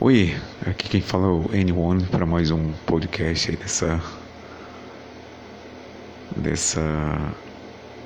[0.00, 0.34] Oi,
[0.66, 4.02] aqui quem fala é o N1 para mais um podcast aí dessa
[6.36, 7.32] dessa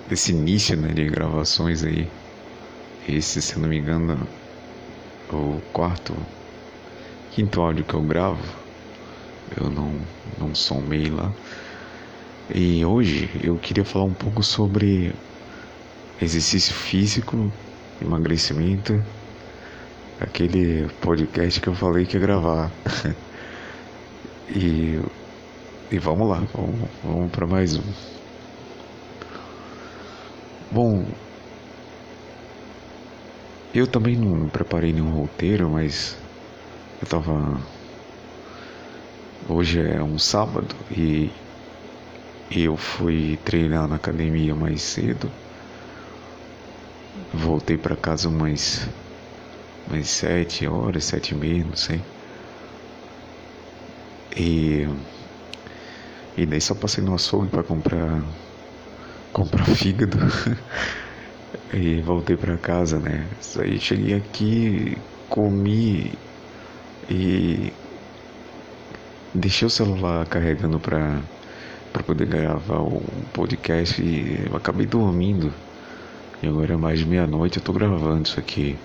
[0.07, 2.07] desse início né, de gravações aí.
[3.09, 4.29] Esse, se não me engano,
[5.33, 6.15] é o quarto,
[7.31, 8.45] quinto áudio que eu gravo.
[9.57, 9.99] Eu não
[10.39, 11.33] não somei lá.
[12.55, 15.15] E hoje eu queria falar um pouco sobre
[16.21, 17.51] exercício físico,
[18.01, 19.03] emagrecimento
[20.21, 22.71] aquele podcast que eu falei que ia gravar.
[24.51, 25.01] e,
[25.91, 27.83] e vamos lá, vamos, vamos para mais um.
[30.71, 31.07] Bom,
[33.75, 36.17] eu também não preparei nenhum roteiro, mas
[37.01, 37.61] eu tava.
[39.49, 41.31] Hoje é um sábado e
[42.51, 45.31] eu fui treinar na academia mais cedo.
[47.33, 48.87] Voltei para casa umas
[49.91, 52.01] umas sete horas, sete e meia, não sei.
[54.37, 54.87] E,
[56.37, 58.23] e daí só passei no açougue para comprar
[59.33, 60.19] comprar fígado
[61.73, 63.27] e voltei para casa, né?
[63.59, 64.97] Aí cheguei aqui,
[65.29, 66.13] comi
[67.11, 67.73] e
[69.35, 71.21] deixei o celular carregando para
[71.93, 75.53] para poder gravar o podcast e eu acabei dormindo.
[76.43, 78.79] E agora é mais meia-noite, eu tô gravando isso aqui.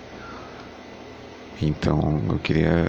[1.60, 2.86] Então eu queria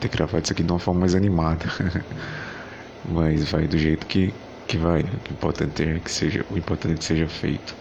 [0.00, 1.64] ter gravado isso aqui de uma forma mais animada.
[3.04, 4.34] Mas vai do jeito que,
[4.66, 5.02] que vai.
[5.02, 7.74] O importante é que seja, o importante é que seja feito.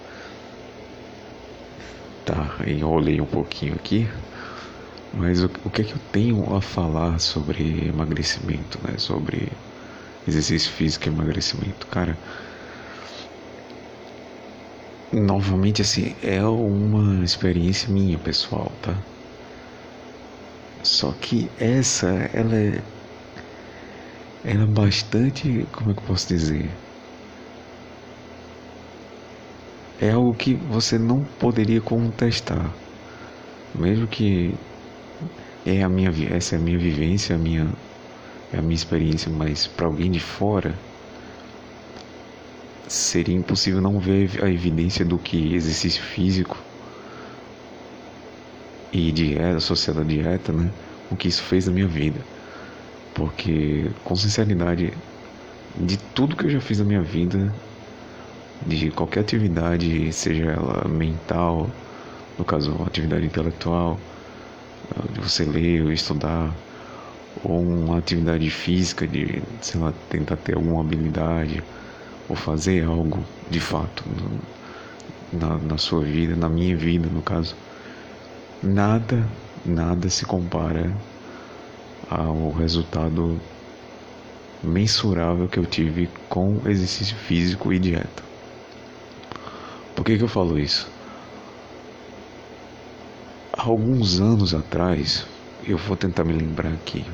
[2.26, 4.08] Tá, enrolei um pouquinho aqui.
[5.14, 8.98] Mas o, o que é que eu tenho a falar sobre emagrecimento, né?
[8.98, 9.52] Sobre
[10.28, 11.88] exercício físico e emagrecimento.
[11.88, 12.18] Cara,
[15.14, 18.98] novamente assim, é uma experiência minha pessoal, tá?
[20.84, 22.82] Só que essa, ela é,
[24.44, 26.70] ela é bastante, como é que eu posso dizer?
[30.02, 32.74] É algo que você não poderia contestar,
[33.74, 34.54] mesmo que
[35.66, 37.72] é a minha, essa é a minha vivência, a minha,
[38.54, 40.76] é a minha experiência, mas para alguém de fora
[42.88, 46.58] seria impossível não ver a evidência do que exercício físico
[48.92, 50.70] e dieta, associada à dieta, né?
[51.10, 52.20] O que isso fez na minha vida.
[53.14, 54.94] Porque, com sinceridade,
[55.76, 57.54] de tudo que eu já fiz na minha vida,
[58.66, 61.70] de qualquer atividade, seja ela mental,
[62.38, 64.00] no caso, atividade intelectual,
[65.14, 66.54] de você ler ou estudar,
[67.44, 71.64] ou uma atividade física, de, sei lá, tentar ter alguma habilidade,
[72.30, 74.04] ou fazer algo de fato
[75.32, 77.56] na, na sua vida, na minha vida, no caso
[78.62, 79.28] nada,
[79.66, 80.96] nada se compara
[82.10, 83.40] ao resultado
[84.64, 88.24] mensurável que eu tive com exercício físico e dieta.
[89.96, 90.90] Por que, que eu falo isso?
[93.54, 95.26] Há alguns anos atrás,
[95.64, 97.06] eu vou tentar me lembrar aqui.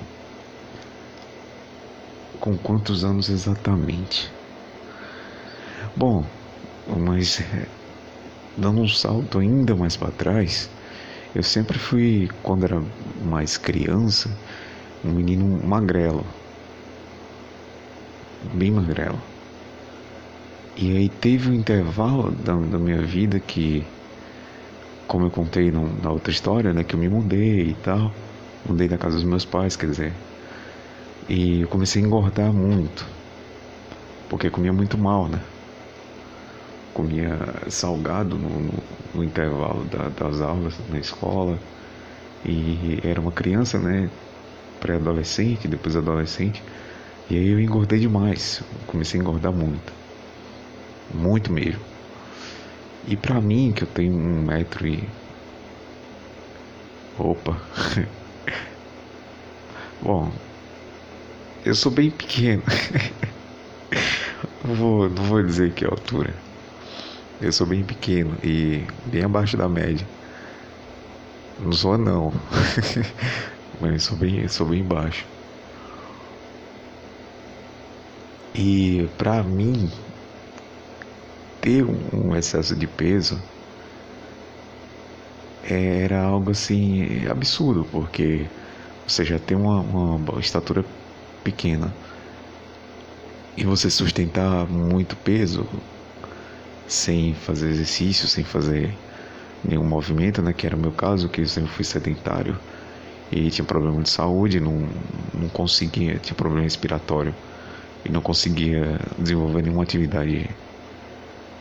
[2.40, 4.31] Com quantos anos exatamente?
[5.96, 6.24] Bom,
[6.88, 7.41] mas
[8.56, 10.69] dando um salto ainda mais para trás,
[11.35, 12.81] eu sempre fui, quando era
[13.21, 14.29] mais criança,
[15.03, 16.25] um menino magrelo.
[18.53, 19.19] Bem magrelo.
[20.75, 23.83] E aí teve um intervalo da, da minha vida que,
[25.07, 28.13] como eu contei no, na outra história, né, que eu me mudei e tal.
[28.65, 30.13] Mudei da casa dos meus pais, quer dizer.
[31.29, 33.05] E eu comecei a engordar muito.
[34.29, 35.41] Porque comia muito mal, né?
[36.97, 37.38] Comia
[37.69, 38.74] salgado no, no,
[39.13, 41.59] no intervalo da, das aulas na escola
[42.46, 44.09] e era uma criança, né,
[44.81, 46.63] pré-adolescente, depois adolescente,
[47.30, 49.94] e aí eu engordei demais, comecei a engordar muito,
[51.13, 51.81] muito mesmo.
[53.07, 55.07] E pra mim, que eu tenho um metro e.
[57.19, 57.53] Opa!
[60.01, 60.31] Bom,
[61.66, 62.63] eu sou bem pequeno.
[64.63, 66.46] vou, não vou dizer que é altura.
[67.39, 70.10] Eu sou bem pequeno e bem abaixo da média.
[71.57, 72.31] Não sou não,
[73.80, 75.28] mas sou bem, sou bem baixo.
[78.54, 79.74] E para mim
[81.62, 83.48] ter um excesso de peso
[85.62, 88.56] era algo assim absurdo, porque
[89.06, 90.86] você já tem uma, uma estatura
[91.44, 91.98] pequena
[93.56, 95.86] e você sustentar muito peso
[96.88, 98.98] sem fazer exercício, sem fazer
[99.63, 100.54] nenhum movimento, né?
[100.54, 102.60] Que era o meu caso, que eu sempre fui sedentário.
[103.31, 104.89] e tinha problema de saúde, não,
[105.34, 107.36] não conseguia, tinha problema respiratório
[108.06, 110.50] e não conseguia desenvolver nenhuma atividade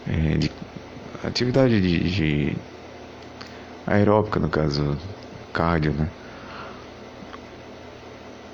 [0.06, 0.50] é, de
[1.24, 2.56] atividade de, de
[3.86, 4.98] aeróbica no caso
[5.52, 6.10] cardio, né?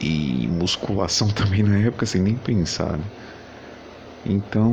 [0.00, 2.98] E musculação também na época sem nem pensar.
[2.98, 3.04] Né?
[4.24, 4.72] Então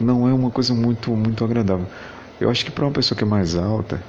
[0.00, 1.86] não é uma coisa muito muito agradável.
[2.40, 4.02] Eu acho que para uma pessoa que é mais alta,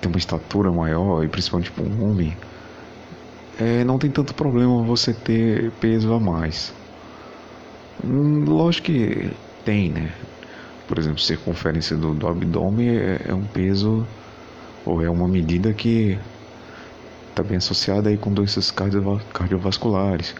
[0.00, 2.36] tem uma estatura maior e principalmente para um homem,
[3.58, 6.72] é, não tem tanto problema você ter peso a mais.
[8.04, 9.30] Hum, lógico que
[9.64, 10.12] tem, né?
[10.88, 14.06] Por exemplo, circunferência do, do abdômen é, é um peso
[14.84, 16.18] ou é uma medida que
[17.30, 20.34] está bem associada aí com doenças cardiovasculares.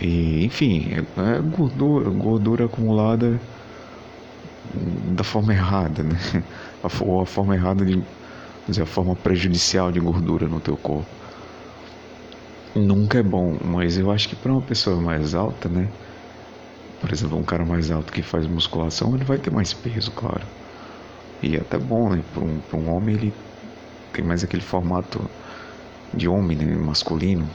[0.00, 3.40] E, enfim, é, é gordura, gordura acumulada
[5.16, 6.16] da forma errada, né?
[7.00, 8.02] Ou a forma errada de
[8.68, 11.06] dizer, a forma prejudicial de gordura no teu corpo.
[12.74, 15.88] Nunca é bom, mas eu acho que para uma pessoa mais alta, né?
[17.00, 20.46] Por exemplo, um cara mais alto que faz musculação, ele vai ter mais peso, claro.
[21.42, 22.22] E é até bom, né?
[22.32, 23.34] Para um, um homem, ele
[24.12, 25.28] tem mais aquele formato
[26.12, 26.76] de homem, né?
[26.76, 27.48] Masculino,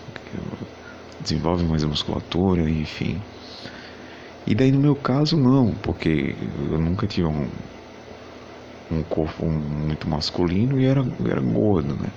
[1.24, 3.22] desenvolve mais a musculatura, enfim.
[4.46, 6.36] E daí no meu caso, não, porque
[6.72, 7.48] eu nunca tive um,
[8.92, 12.10] um corpo muito masculino e era, era gordo, né?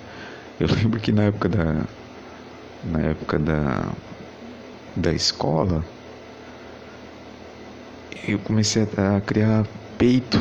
[0.59, 1.85] Eu lembro que na época da
[2.83, 3.91] na época da
[4.95, 5.83] da escola
[8.27, 9.65] eu comecei a, a criar
[9.97, 10.37] peito.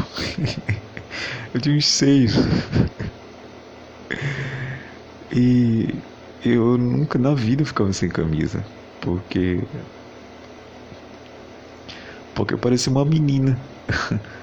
[1.52, 2.32] eu tinha uns seios.
[5.30, 6.02] e
[6.48, 8.64] eu nunca na vida ficava sem camisa,
[9.00, 9.68] porque
[12.34, 13.58] porque eu parecia uma menina.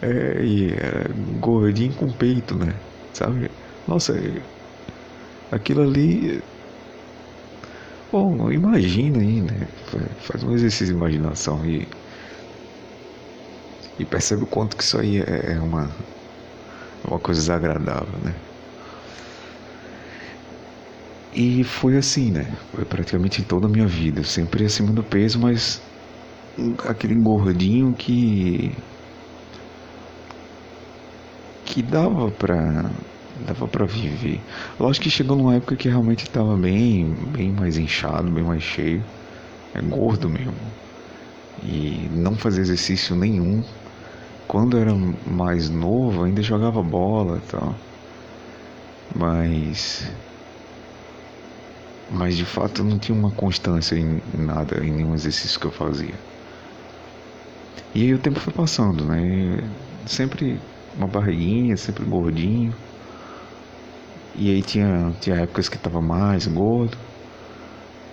[0.00, 1.08] É, e era
[1.40, 2.72] gordinho com peito, né?
[3.12, 3.50] Sabe?
[3.86, 4.12] Nossa,
[5.50, 6.40] aquilo ali.
[8.10, 9.68] Bom, imagina aí, né?
[10.18, 11.86] Faz um exercício de imaginação e.
[13.98, 15.90] E percebe o quanto que isso aí é, é uma.
[17.04, 18.34] Uma coisa desagradável, né?
[21.32, 22.56] E foi assim, né?
[22.72, 24.22] Foi praticamente toda a minha vida.
[24.24, 25.80] Sempre acima do peso, mas
[26.88, 28.72] aquele gordinho que
[31.64, 32.90] que dava pra
[33.46, 34.40] dava para viver.
[34.80, 39.04] Lógico que chegou numa época que realmente estava bem, bem mais inchado, bem mais cheio,
[39.74, 40.54] é gordo mesmo.
[41.62, 43.62] E não fazia exercício nenhum.
[44.48, 44.94] Quando era
[45.26, 47.74] mais novo, ainda jogava bola e tal.
[49.14, 50.10] Mas
[52.10, 56.14] mas de fato não tinha uma constância em nada, em nenhum exercício que eu fazia.
[57.94, 59.62] E aí o tempo foi passando, né?
[60.06, 60.60] Sempre
[60.96, 62.74] uma barriguinha, sempre gordinho.
[64.34, 66.96] E aí tinha, tinha épocas que tava mais gordo.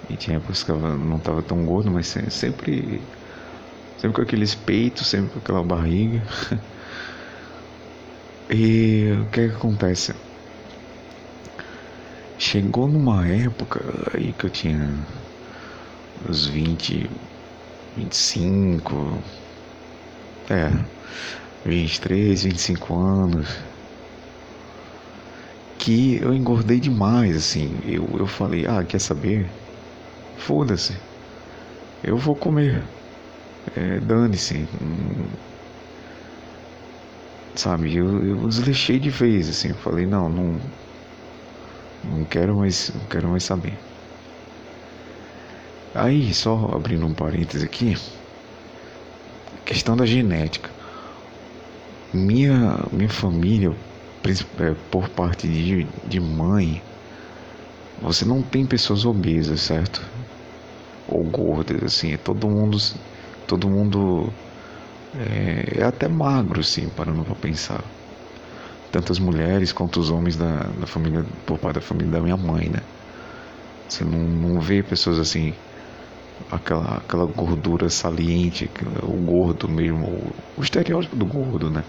[0.09, 3.01] E tinha épocas que não tava tão gordo, mas sempre.
[3.97, 6.21] Sempre com aqueles peitos, sempre com aquela barriga.
[8.49, 10.13] e o que, é que acontece?
[12.47, 13.81] Chegou numa época
[14.13, 14.93] aí que eu tinha
[16.29, 17.09] uns 20,
[17.97, 19.17] 25.
[20.47, 20.69] É
[21.65, 23.47] 23, 25 anos,
[25.79, 27.79] que eu engordei demais, assim.
[27.83, 29.49] Eu, eu falei, ah, quer saber?
[30.37, 30.95] Foda-se.
[32.03, 32.83] Eu vou comer.
[33.75, 34.67] É, Dane-se.
[37.55, 39.69] Sabe, eu, eu desleixei de vez, assim.
[39.69, 40.59] Eu falei, não, não.
[42.09, 43.77] Não quero mais, não quero mais saber.
[45.93, 47.95] Aí, só abrindo um parêntese aqui,
[49.65, 50.69] questão da genética.
[52.13, 53.73] Minha, minha família,
[54.59, 56.81] é, por parte de, de mãe,
[58.01, 60.01] você não tem pessoas obesas, certo?
[61.07, 62.77] Ou gordas, assim, é todo mundo,
[63.47, 64.33] todo mundo
[65.17, 67.83] é, é até magro, assim, parando para pensar.
[68.95, 72.37] Tanto as mulheres quanto os homens da, da família, por parte da família da minha
[72.37, 72.79] mãe, né?
[73.89, 75.53] Você não, não vê pessoas assim,
[76.49, 78.71] aquela, aquela gordura saliente,
[79.03, 81.83] o gordo mesmo, o, o estereótipo do gordo, né?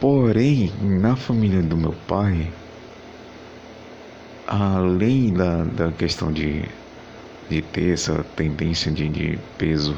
[0.00, 2.52] Porém, na família do meu pai,
[4.44, 6.64] além da, da questão de,
[7.48, 9.96] de ter essa tendência de, de peso,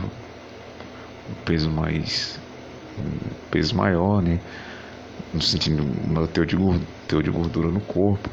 [1.47, 2.39] peso mais,
[3.51, 4.39] peso maior, né?
[5.33, 6.57] No sentido do teor de,
[7.07, 8.31] teor de gordura no corpo,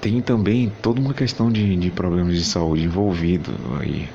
[0.00, 4.08] tem também toda uma questão de, de problemas de saúde envolvido aí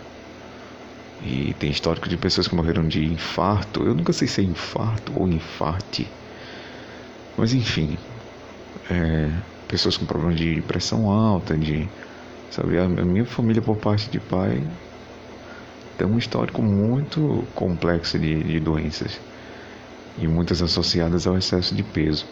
[1.25, 3.83] e tem histórico de pessoas que morreram de infarto.
[3.83, 6.07] Eu nunca sei se é infarto ou infarte.
[7.37, 7.97] Mas enfim,
[8.89, 9.31] é,
[9.67, 11.87] pessoas com problemas de pressão alta, de.
[12.51, 14.63] Sabe, a minha família por parte de pai
[15.97, 19.19] tem um histórico muito complexo de, de doenças
[20.17, 22.25] e muitas associadas ao excesso de peso.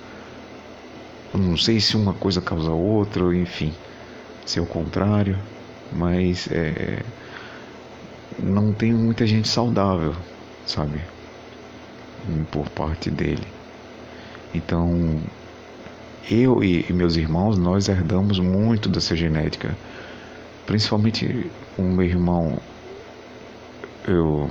[1.33, 3.73] Não sei se uma coisa causa outra, enfim,
[4.45, 5.37] se é o contrário,
[5.91, 7.01] mas é,
[8.37, 10.15] não tem muita gente saudável,
[10.65, 11.01] sabe?
[12.51, 13.47] Por parte dele.
[14.53, 15.19] Então,
[16.29, 19.75] eu e, e meus irmãos, nós herdamos muito dessa genética.
[20.65, 22.59] Principalmente o meu irmão.
[24.07, 24.49] Eu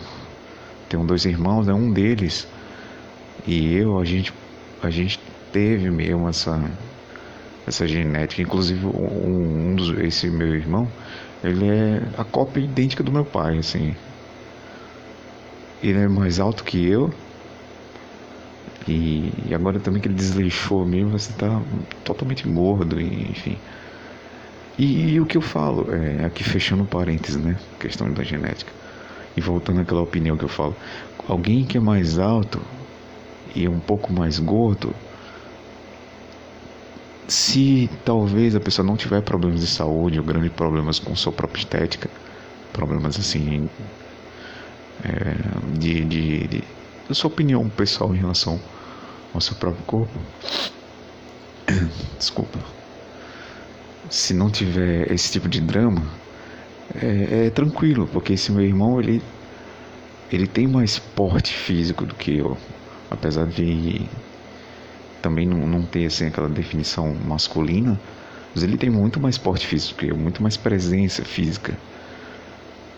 [0.88, 1.72] tenho dois irmãos, né?
[1.72, 2.46] um deles
[3.46, 4.32] e eu, a gente,
[4.82, 5.20] a gente
[5.52, 6.62] teve mesmo essa,
[7.66, 8.42] essa genética.
[8.42, 10.88] Inclusive, um, um dos, esse meu irmão,
[11.42, 13.94] ele é a cópia idêntica do meu pai, assim.
[15.82, 17.10] Ele é mais alto que eu,
[18.88, 21.62] e, e agora também que ele desleixou mesmo, você tá
[22.04, 23.56] totalmente gordo, enfim.
[24.78, 27.56] E, e, o que eu falo, é, aqui fechando parênteses, né?
[27.78, 28.72] Questão da genética.
[29.36, 30.74] E voltando àquela opinião que eu falo.
[31.28, 32.60] Alguém que é mais alto
[33.54, 34.94] e um pouco mais gordo,
[37.28, 41.60] se talvez a pessoa não tiver problemas de saúde ou grandes problemas com sua própria
[41.60, 42.10] estética,
[42.72, 43.68] problemas assim
[45.04, 46.64] é, de, de, de,
[47.12, 48.60] sua opinião pessoal em relação
[49.32, 50.18] ao seu próprio corpo.
[52.18, 52.58] Desculpa.
[54.08, 56.02] Se não tiver esse tipo de drama,
[57.00, 59.22] é, é, tranquilo, porque esse meu irmão ele,
[60.32, 62.56] ele tem mais porte físico do que eu,
[63.10, 64.06] apesar de
[65.20, 68.00] também não, não ter assim, aquela definição masculina,
[68.54, 71.76] mas ele tem muito mais porte físico que eu, muito mais presença física.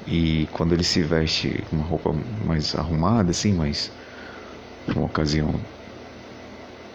[0.07, 2.13] E quando ele se veste com uma roupa
[2.45, 3.91] mais arrumada, assim, mais
[4.89, 5.55] uma ocasião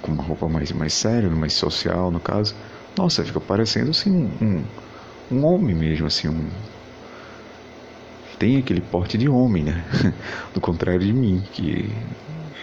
[0.01, 2.55] com uma roupa mais, mais séria, mais social no caso,
[2.97, 4.63] nossa, fica parecendo assim um, um,
[5.31, 6.49] um homem mesmo, assim, um.
[8.39, 9.83] Tem aquele porte de homem, né?
[10.53, 11.95] Do contrário de mim, que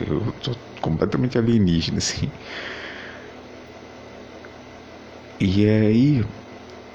[0.00, 2.31] eu tô completamente alienígena, assim.
[5.40, 6.25] E aí,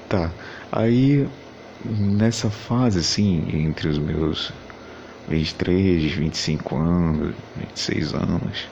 [0.08, 0.34] tá.
[0.72, 1.28] Aí,
[1.84, 4.52] nessa fase, assim, entre os meus
[5.28, 8.68] 23, 25 anos, 26 anos,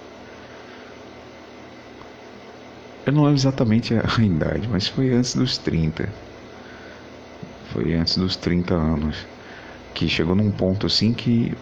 [3.04, 6.12] eu não lembro exatamente a, idade, mas foi antes dos 30.
[7.72, 9.16] Foi antes dos 30 anos.
[9.98, 11.52] Que chegou num ponto assim que.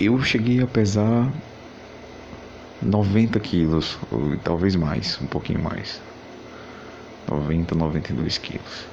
[0.00, 1.30] Eu cheguei a pesar
[2.80, 6.00] 90 quilos, ou talvez mais, um pouquinho mais.
[7.30, 8.86] 90, 92 quilos.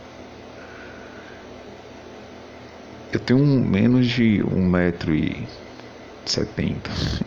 [3.13, 7.25] Eu tenho menos de 1,70m.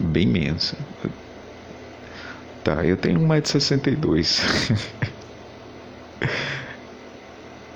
[0.00, 0.74] Bem menos.
[2.64, 4.40] Tá, eu tenho 1,62m.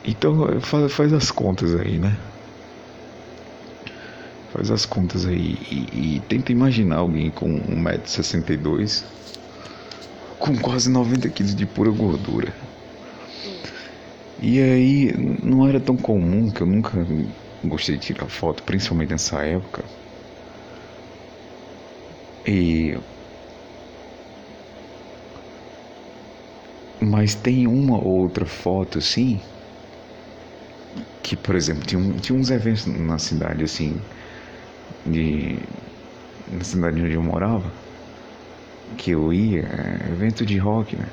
[0.04, 2.16] então faz, faz as contas aí, né?
[4.52, 9.04] Faz as contas aí e, e tenta imaginar alguém com 1,62m
[10.38, 12.52] com quase 90 kg de pura gordura.
[14.42, 17.06] E aí não era tão comum que eu nunca
[17.62, 19.84] gostei de tirar foto, principalmente nessa época.
[22.46, 22.96] E
[27.00, 29.40] Mas tem uma outra foto assim
[31.22, 33.96] que, por exemplo, tinha, um, tinha uns eventos na cidade assim
[35.06, 35.58] de
[36.50, 37.72] na cidade onde eu morava
[38.96, 41.06] que eu ia, é, evento de rock, né?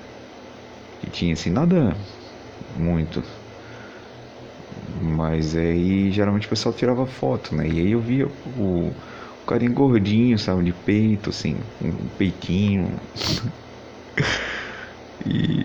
[1.04, 1.96] E tinha assim nada
[2.76, 3.24] muito.
[5.02, 7.68] Mas aí geralmente o pessoal tirava foto, né?
[7.68, 8.30] E aí eu via o,
[8.90, 13.00] o carinha gordinho, sabe, de peito, assim, um peitinho.
[15.26, 15.57] E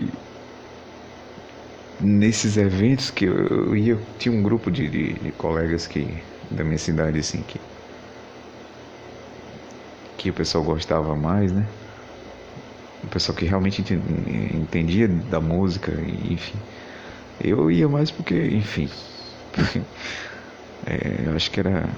[2.03, 6.05] nesses eventos que eu ia, tinha um grupo de, de, de, colegas que
[6.51, 7.59] da minha cidade assim que
[10.17, 11.67] que o pessoal gostava mais, né?
[13.03, 13.81] O pessoal que realmente
[14.53, 15.91] entendia da música,
[16.31, 16.57] enfim.
[17.43, 18.89] Eu ia mais porque, enfim,
[20.87, 21.89] é, eu acho que era,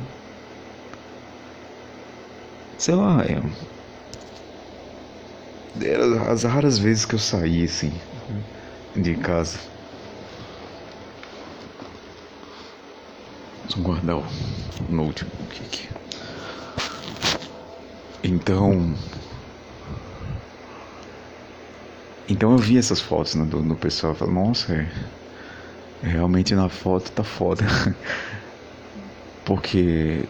[2.79, 3.39] sei lá, é,
[5.85, 7.91] era as raras vezes que eu saí assim
[8.95, 9.74] de casa.
[13.73, 14.25] Vou guardar o
[14.89, 15.87] notebook aqui.
[18.23, 18.95] Então.
[22.27, 24.87] Então eu vi essas fotos né, do, do pessoal e falei, nossa, é,
[26.01, 27.63] realmente na foto tá foda.
[29.45, 30.27] Porque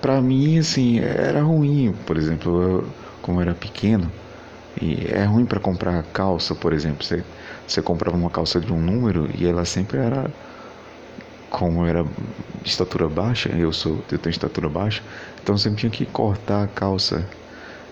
[0.00, 1.92] pra mim, assim, era ruim.
[2.06, 2.88] Por exemplo, eu,
[3.22, 4.10] como eu era pequeno,
[4.80, 7.04] e é ruim para comprar calça, por exemplo.
[7.04, 7.24] Você,
[7.66, 10.30] você comprava uma calça de um número e ela sempre era.
[11.56, 12.02] Como era
[12.62, 15.02] de estatura baixa, eu sou eu tenho estatura baixa,
[15.42, 17.28] então sempre tinha que cortar a calça,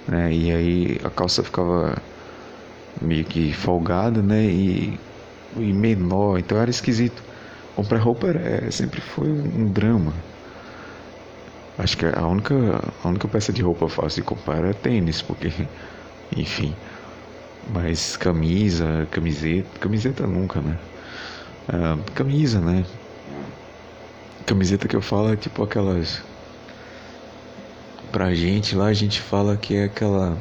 [0.09, 0.33] né?
[0.35, 1.97] E aí a calça ficava
[3.00, 4.45] meio que folgada, né?
[4.45, 5.00] E,
[5.57, 7.23] e menor, então era esquisito.
[7.75, 10.14] Comprar roupa era, é, sempre foi um drama.
[11.78, 12.54] Acho que a única,
[13.02, 15.69] a única peça de roupa fácil de comprar é tênis, porque,
[16.37, 16.76] enfim.
[17.62, 20.78] Mas camisa, camiseta, camiseta nunca, né?
[21.69, 22.87] Ah, camisa, né?
[24.46, 26.22] Camiseta que eu falo é tipo aquelas.
[28.11, 30.37] Pra gente lá a gente fala que é aquela.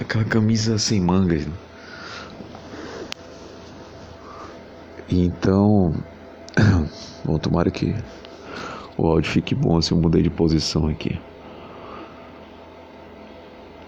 [0.00, 1.46] aquela camisa sem mangas.
[1.46, 1.52] Né?
[5.10, 5.94] Então.
[7.24, 7.94] Bom, tomara que
[8.96, 11.20] o áudio fique bom se eu mudei de posição aqui.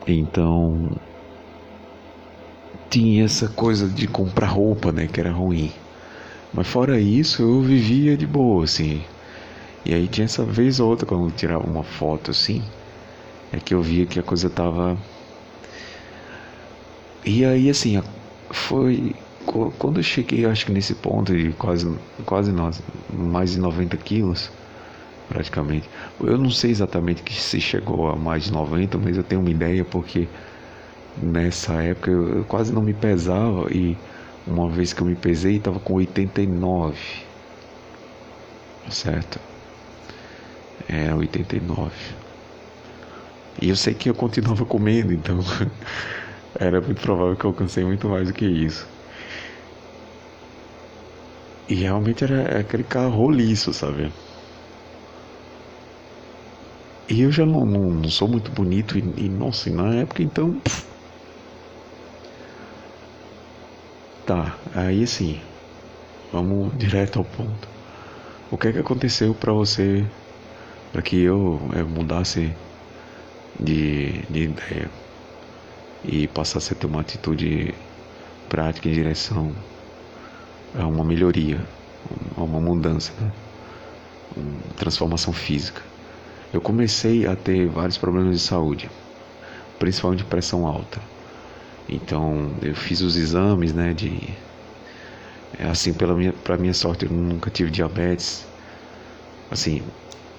[0.06, 0.90] Então.
[2.90, 5.08] Tinha essa coisa de comprar roupa, né?
[5.08, 5.72] Que era ruim.
[6.52, 9.02] Mas fora isso, eu vivia de boa, assim.
[9.84, 12.62] E aí tinha essa vez ou outra, quando eu tirava uma foto assim,
[13.52, 14.98] é que eu via que a coisa tava.
[17.24, 18.00] E aí, assim,
[18.50, 19.14] foi
[19.78, 21.86] quando eu cheguei, acho que nesse ponto de quase,
[22.24, 22.80] quase nós,
[23.12, 24.50] mais de 90 quilos,
[25.28, 25.88] praticamente.
[26.20, 29.50] Eu não sei exatamente que se chegou a mais de 90, mas eu tenho uma
[29.50, 30.28] ideia porque
[31.16, 33.96] nessa época eu, eu quase não me pesava e
[34.46, 36.98] uma vez que eu me pesei estava com 89.
[38.90, 39.40] Certo?
[40.88, 42.14] É, 89.
[43.60, 45.38] E eu sei que eu continuava comendo, então
[46.58, 48.88] era muito provável que eu alcancei muito mais do que isso.
[51.68, 54.10] E realmente era aquele carro roliço, sabe?
[57.08, 60.22] E eu já não, não, não sou muito bonito e, e, nossa, e na época
[60.22, 60.60] então.
[64.24, 65.40] Tá, aí sim.
[66.32, 67.68] Vamos direto ao ponto.
[68.50, 70.10] O que é que aconteceu para você
[70.94, 72.54] para que eu é, mudasse
[73.58, 74.88] de, de ideia
[76.04, 77.74] e passasse a ter uma atitude
[78.48, 79.52] prática em direção
[80.72, 81.60] a uma melhoria,
[82.36, 83.32] a uma mudança, né?
[84.36, 85.82] uma transformação física.
[86.52, 88.88] Eu comecei a ter vários problemas de saúde,
[89.80, 91.00] principalmente pressão alta.
[91.88, 94.32] Então eu fiz os exames, né, de
[95.58, 98.46] assim pela minha para minha sorte eu nunca tive diabetes.
[99.50, 99.82] Assim,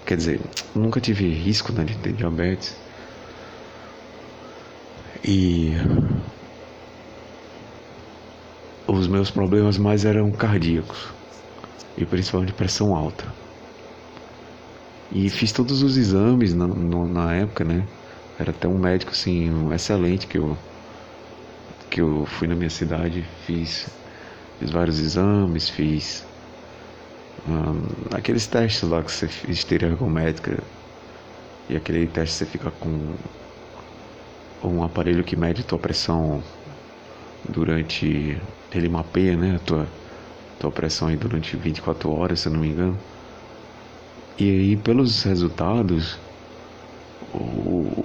[0.05, 0.39] quer dizer,
[0.73, 2.75] nunca tive risco né, de ter diabetes.
[5.23, 5.73] E
[8.87, 11.07] os meus problemas mais eram cardíacos
[11.97, 13.25] e principalmente pressão alta.
[15.11, 17.87] E fiz todos os exames na, no, na época, né?
[18.37, 20.57] Era até um médico assim, um excelente que eu
[21.89, 23.87] que eu fui na minha cidade, fiz,
[24.59, 26.24] fiz vários exames, fiz
[27.47, 30.57] um, aqueles testes lá que você esteira médica
[31.69, 33.15] e aquele teste você fica com
[34.63, 36.41] um aparelho que mede tua pressão
[37.47, 38.37] durante
[38.73, 39.87] ele mapeia, né, a tua
[40.59, 42.97] tua pressão aí durante 24 horas, se eu não me engano.
[44.37, 46.17] E aí, pelos resultados,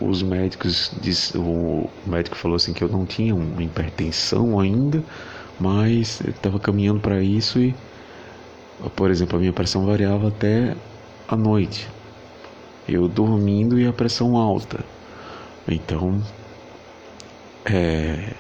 [0.00, 5.02] os médicos, diz, o médico falou assim que eu não tinha uma hipertensão ainda,
[5.58, 7.74] mas estava caminhando para isso e,
[8.88, 10.76] por exemplo, a minha pressão variava até
[11.28, 11.88] a noite.
[12.88, 14.84] Eu dormindo e a pressão alta.
[15.68, 16.20] Então,
[17.64, 18.32] é,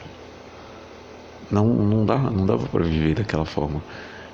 [1.50, 3.82] não, não, dá, não dava para viver daquela forma.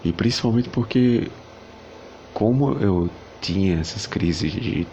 [0.05, 1.31] E principalmente porque,
[2.33, 4.87] como eu tinha essas crises de,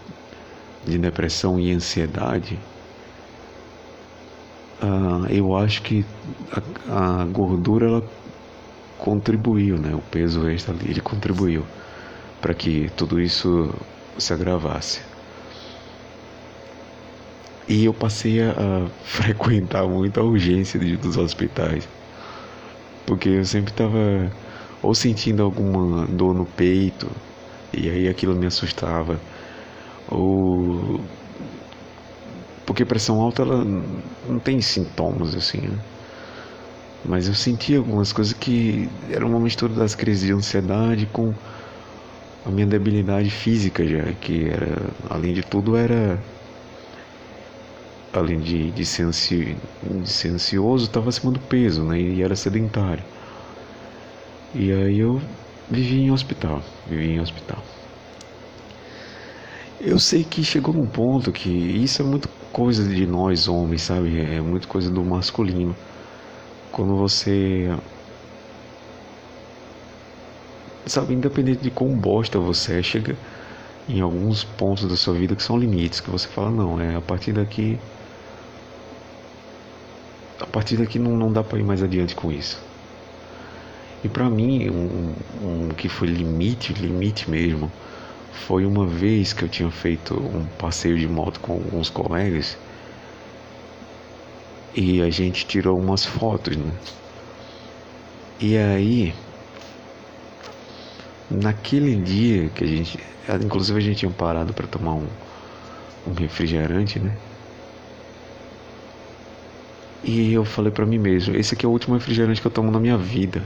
[0.84, 2.58] de depressão e ansiedade,
[4.82, 6.04] uh, eu acho que
[6.88, 8.04] a, a, gordura ela
[9.04, 9.94] contribuiu, né?
[9.94, 11.62] o peso extra ali, ele contribuiu
[12.40, 13.70] para que tudo isso
[14.16, 15.02] se agravasse.
[17.68, 21.86] E eu passei a, frequentar muito a urgência dos hospitais,
[23.04, 24.32] porque eu sempre estava
[24.82, 27.06] ou sentindo alguma dor no peito,
[27.74, 29.20] e aí aquilo me assustava.
[30.08, 30.98] Ou
[32.64, 33.62] porque pressão alta ela
[34.26, 35.78] não tem sintomas assim, né?
[37.04, 41.34] Mas eu sentia algumas coisas que era uma mistura das crises de ansiedade com
[42.46, 46.18] a minha debilidade física já, que era, além de tudo, era
[48.12, 52.00] além de, de, ser, de ser ansioso, estava acima do peso, né?
[52.00, 53.02] E era sedentário.
[54.54, 55.20] E aí eu
[55.70, 57.58] vivi em hospital, vivi em hospital.
[59.80, 64.18] Eu sei que chegou num ponto que isso é muito coisa de nós homens, sabe?
[64.20, 65.74] É muito coisa do masculino.
[66.74, 67.68] Quando você.
[70.84, 73.16] Sabe, independente de quão bosta você é, chega
[73.88, 77.00] em alguns pontos da sua vida que são limites, que você fala, não, é a
[77.00, 77.78] partir daqui.
[80.40, 82.60] A partir daqui não, não dá para ir mais adiante com isso.
[84.02, 87.70] E para mim, um, um que foi limite, limite mesmo,
[88.32, 92.58] foi uma vez que eu tinha feito um passeio de moto com alguns colegas
[94.74, 96.72] e a gente tirou umas fotos, né?
[98.40, 99.14] E aí,
[101.30, 102.98] naquele dia que a gente,
[103.42, 105.08] inclusive a gente tinha parado para tomar um,
[106.06, 107.16] um refrigerante, né?
[110.02, 112.70] E eu falei para mim mesmo, esse aqui é o último refrigerante que eu tomo
[112.70, 113.42] na minha vida.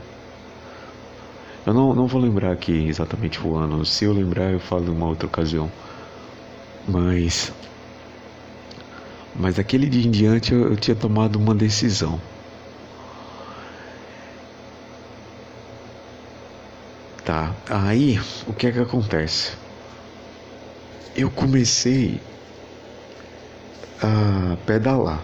[1.65, 3.85] Eu não, não vou lembrar aqui exatamente o ano.
[3.85, 5.71] Se eu lembrar, eu falo em uma outra ocasião.
[6.87, 7.53] Mas
[9.39, 12.21] mas aquele dia em diante eu, eu tinha tomado uma decisão.
[17.25, 19.53] Tá, aí o que é que acontece?
[21.15, 22.21] Eu comecei
[24.03, 25.23] a pedalar.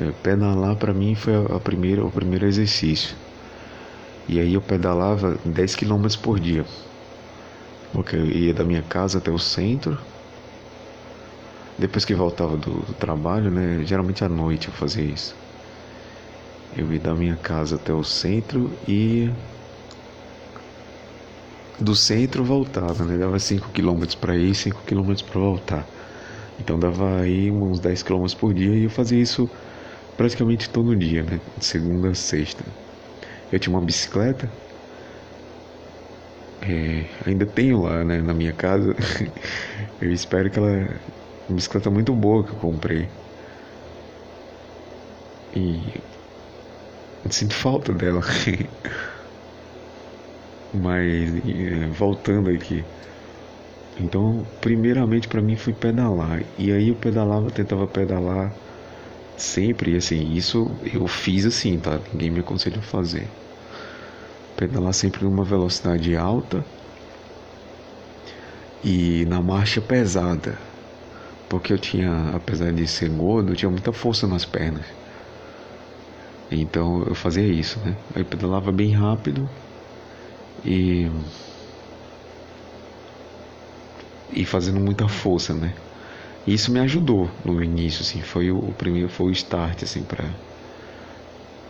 [0.00, 3.16] É, pedalar para mim foi a primeira, o primeiro exercício.
[4.28, 6.64] E aí eu pedalava 10 km por dia.
[7.92, 9.98] Porque eu ia da minha casa até o centro
[11.78, 13.82] depois que voltava do, do, trabalho, né?
[13.84, 15.34] Geralmente à noite eu fazia isso.
[16.76, 19.30] Eu ia da minha casa até o centro e
[21.78, 23.18] do centro voltava, né?
[23.18, 25.86] Dava 5 km para ir, 5 km para voltar.
[26.58, 29.50] Então dava aí uns 10 km por dia e eu fazia isso
[30.16, 31.40] praticamente todo dia, né?
[31.56, 32.64] De segunda a sexta.
[33.52, 34.48] Eu tinha uma bicicleta.
[36.62, 38.94] É, ainda tenho lá né, na minha casa.
[40.00, 40.88] eu espero que ela
[41.48, 43.08] uma bicicleta muito boa que eu comprei.
[45.54, 46.00] E
[47.30, 48.20] sinto falta dela.
[50.72, 51.30] Mas
[51.96, 52.84] voltando aqui.
[54.00, 56.42] Então, primeiramente para mim foi pedalar.
[56.58, 58.52] E aí eu pedalava, tentava pedalar
[59.36, 62.00] sempre, e assim, isso eu fiz assim, tá?
[62.12, 63.28] Ninguém me aconselhou a fazer.
[64.56, 66.64] Pedalar sempre numa velocidade alta
[68.82, 70.58] e na marcha pesada
[71.48, 74.86] porque eu tinha, apesar de ser gordo, eu tinha muita força nas pernas.
[76.50, 77.96] Então eu fazia isso, né?
[78.14, 79.48] Eu pedalava bem rápido
[80.64, 81.08] e
[84.32, 85.72] e fazendo muita força, né?
[86.46, 90.02] E isso me ajudou no início, assim, foi o, o primeiro, foi o start, assim,
[90.04, 90.30] para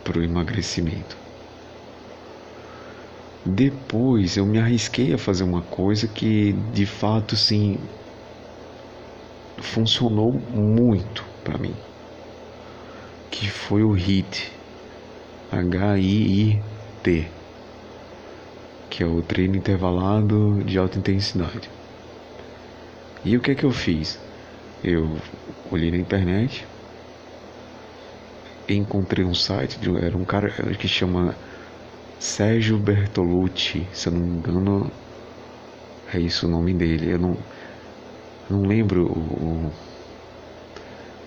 [0.03, 1.17] para o emagrecimento.
[3.45, 7.77] Depois eu me arrisquei a fazer uma coisa que de fato, sim,
[9.57, 11.75] funcionou muito para mim,
[13.31, 14.51] que foi o HIIT,
[15.51, 17.27] H-I-I-T,
[18.89, 21.69] que é o treino intervalado de alta intensidade.
[23.23, 24.19] E o que é que eu fiz?
[24.83, 25.17] Eu
[25.71, 26.65] olhei na internet,
[28.69, 31.35] encontrei um site, de, era um cara que chama
[32.19, 34.91] Sérgio Bertolucci, se eu não me engano,
[36.13, 37.11] é isso o nome dele.
[37.11, 37.37] Eu não,
[38.49, 39.71] não lembro o,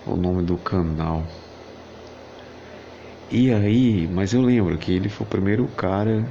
[0.05, 1.25] o nome do canal.
[3.31, 6.25] E aí, mas eu lembro que ele foi o primeiro cara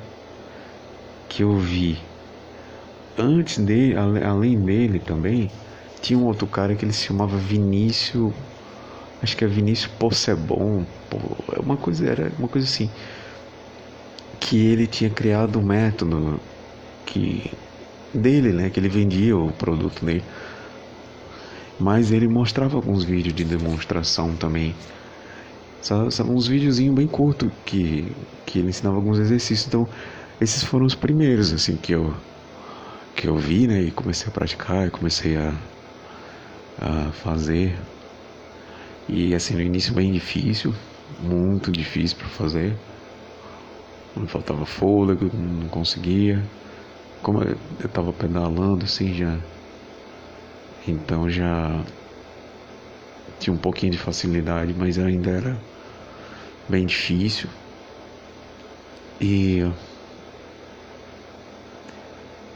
[1.28, 1.98] que eu vi.
[3.16, 5.50] Antes dele, além dele também,
[6.00, 8.32] tinha um outro cara que ele se chamava Vinícius,
[9.22, 10.84] acho que é Vinícius Possebon,
[11.52, 12.90] é uma coisa era uma coisa assim,
[14.40, 16.40] que ele tinha criado um método
[17.04, 17.50] que
[18.14, 20.24] dele, né, que ele vendia o produto dele
[21.78, 24.74] mas ele mostrava alguns vídeos de demonstração também.
[25.80, 28.10] São, são uns videozinhos bem curtos que,
[28.44, 29.68] que ele ensinava alguns exercícios.
[29.68, 29.88] Então,
[30.40, 32.14] esses foram os primeiros assim que eu
[33.14, 35.52] que eu vi, né, e comecei a praticar, e comecei a,
[36.80, 37.76] a fazer.
[39.08, 40.72] E assim, no início bem difícil,
[41.18, 42.76] muito difícil para fazer.
[44.16, 46.44] Me faltava fôlego, não conseguia.
[47.20, 49.36] Como eu estava pedalando assim já
[50.90, 51.84] então já
[53.38, 55.56] tinha um pouquinho de facilidade, mas ainda era
[56.68, 57.48] bem difícil.
[59.20, 59.62] E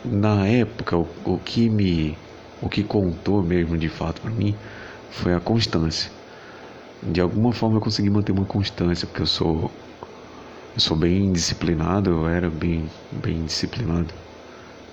[0.05, 2.16] na época o, o que me
[2.61, 4.57] o que contou mesmo de fato para mim
[5.11, 6.11] foi a constância.
[7.03, 9.71] De alguma forma eu consegui manter uma constância, porque eu sou
[10.75, 14.12] eu sou bem disciplinado, eu era bem bem disciplinado.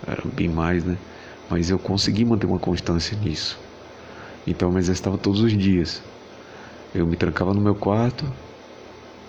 [0.08, 0.98] Era bem mais, né?
[1.50, 3.58] Mas eu consegui manter uma constância nisso.
[4.46, 6.02] Então eu me exercitava todos os dias.
[6.94, 8.26] Eu me trancava no meu quarto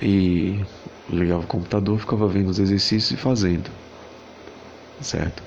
[0.00, 0.64] e
[1.08, 3.70] ligava o computador, ficava vendo os exercícios e fazendo.
[5.00, 5.42] Certo?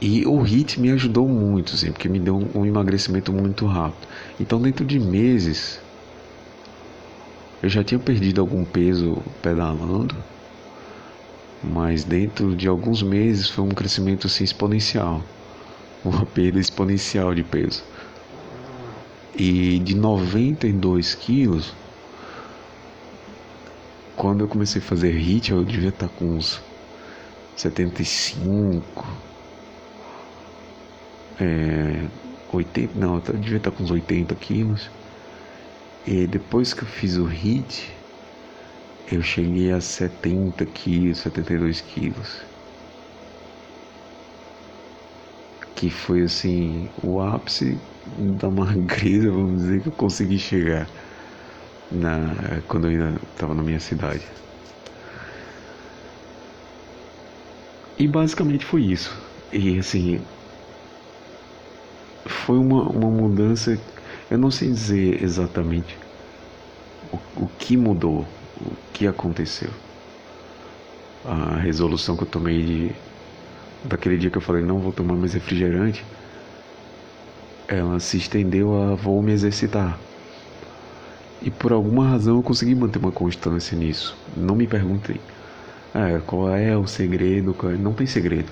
[0.00, 4.08] E o HIT me ajudou muito, assim, porque me deu um, um emagrecimento muito rápido.
[4.38, 5.78] Então, dentro de meses,
[7.62, 10.16] eu já tinha perdido algum peso pedalando,
[11.62, 15.22] mas dentro de alguns meses foi um crescimento assim, exponencial
[16.04, 17.82] uma perda exponencial de peso.
[19.34, 21.72] E de 92 quilos,
[24.16, 26.60] quando eu comecei a fazer HIT, eu devia estar com uns
[27.56, 29.06] 75,
[31.40, 32.06] é,
[32.52, 34.90] 80, não, eu devia estar com uns 80 quilos.
[36.06, 37.94] E depois que eu fiz o HIT,
[39.10, 42.46] eu cheguei a 70 quilos, 72 quilos.
[45.74, 47.80] Que foi assim, o ápice
[48.38, 50.88] da magreza, vamos dizer, que eu consegui chegar
[51.90, 54.24] na, quando eu ainda estava na minha cidade.
[57.98, 59.10] E basicamente foi isso.
[59.52, 60.24] E assim,
[62.26, 63.78] foi uma, uma mudança,
[64.30, 65.98] eu não sei dizer exatamente
[67.12, 68.26] o, o que mudou,
[68.60, 69.70] o que aconteceu.
[71.24, 72.92] A resolução que eu tomei de,
[73.84, 76.04] daquele dia que eu falei não vou tomar mais refrigerante,
[77.68, 79.98] ela se estendeu a vou me exercitar.
[81.42, 84.16] E por alguma razão eu consegui manter uma constância nisso.
[84.36, 85.20] Não me perguntem
[85.94, 87.56] ah, qual é o segredo.
[87.64, 87.76] É...
[87.76, 88.50] Não tem segredo.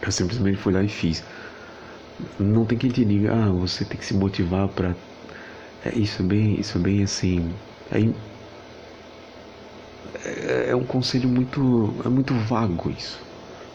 [0.00, 1.22] Eu simplesmente fui lá e fiz.
[2.38, 4.94] Não tem quem te diga, ah, você tem que se motivar para.
[5.84, 7.52] É, isso é bem, isso é bem assim.
[7.90, 7.98] É,
[10.82, 13.20] um conselho muito, é muito vago isso.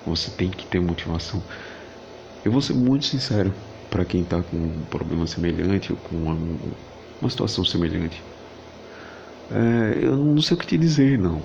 [0.06, 1.42] Você tem que ter motivação.
[2.46, 3.54] Eu vou ser muito sincero
[3.90, 6.34] para quem está com um problema semelhante ou com uma,
[7.22, 8.22] uma situação semelhante.
[9.52, 11.42] É, eu não sei o que te dizer, não.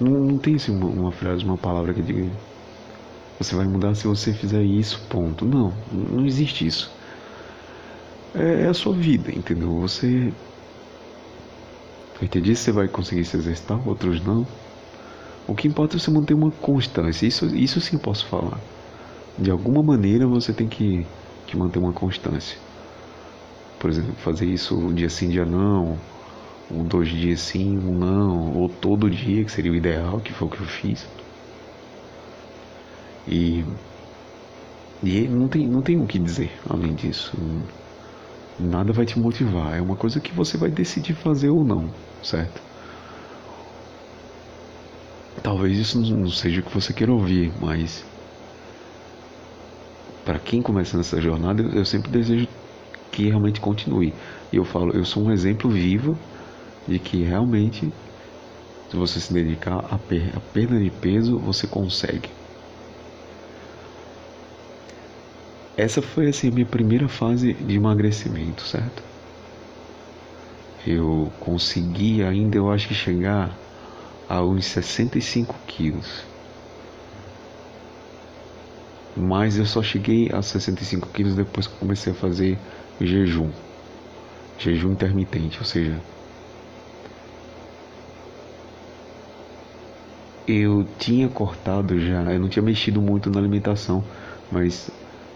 [0.00, 2.30] Não, não tem assim, uma, uma frase, uma palavra que diga
[3.42, 5.44] você vai mudar se você fizer isso, ponto.
[5.44, 6.90] Não, não existe isso.
[8.34, 9.80] É, é a sua vida, entendeu?
[9.80, 10.32] Você.
[12.28, 14.46] Ter dias você vai conseguir se exercitar, outros não.
[15.46, 17.26] O que importa é você manter uma constância.
[17.26, 18.60] Isso, isso sim posso falar.
[19.38, 21.06] De alguma maneira você tem que,
[21.46, 22.56] que manter uma constância.
[23.78, 25.98] Por exemplo, fazer isso um dia sim, dia não.
[26.70, 28.54] Um dois dias sim, um não.
[28.54, 31.06] Ou todo dia, que seria o ideal, que foi o que eu fiz.
[33.26, 33.64] E,
[35.02, 37.36] e não, tem, não tem o que dizer além disso.
[38.62, 39.76] Nada vai te motivar.
[39.76, 41.90] É uma coisa que você vai decidir fazer ou não,
[42.22, 42.60] certo?
[45.42, 48.04] Talvez isso não seja o que você queira ouvir, mas
[50.24, 52.46] para quem começa nessa jornada, eu sempre desejo
[53.10, 54.14] que realmente continue.
[54.52, 56.16] E eu falo, eu sou um exemplo vivo
[56.86, 57.92] de que realmente,
[58.88, 62.41] se você se dedicar à perda de peso, você consegue.
[65.82, 69.02] Essa foi assim a minha primeira fase de emagrecimento, certo?
[70.86, 73.58] Eu consegui ainda, eu acho que chegar
[74.28, 76.22] a uns 65 quilos.
[79.16, 82.56] Mas eu só cheguei a 65 quilos depois que comecei a fazer
[83.00, 83.50] jejum.
[84.60, 86.00] Jejum intermitente, ou seja,
[90.46, 94.04] eu tinha cortado já, eu não tinha mexido muito na alimentação,
[94.48, 94.88] mas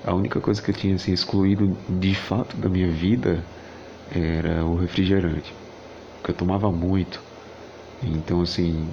[0.06, 3.44] a única coisa que eu tinha assim, excluído de fato da minha vida
[4.08, 5.52] era o refrigerante,
[6.16, 7.20] porque eu tomava muito.
[8.00, 8.88] Então, assim,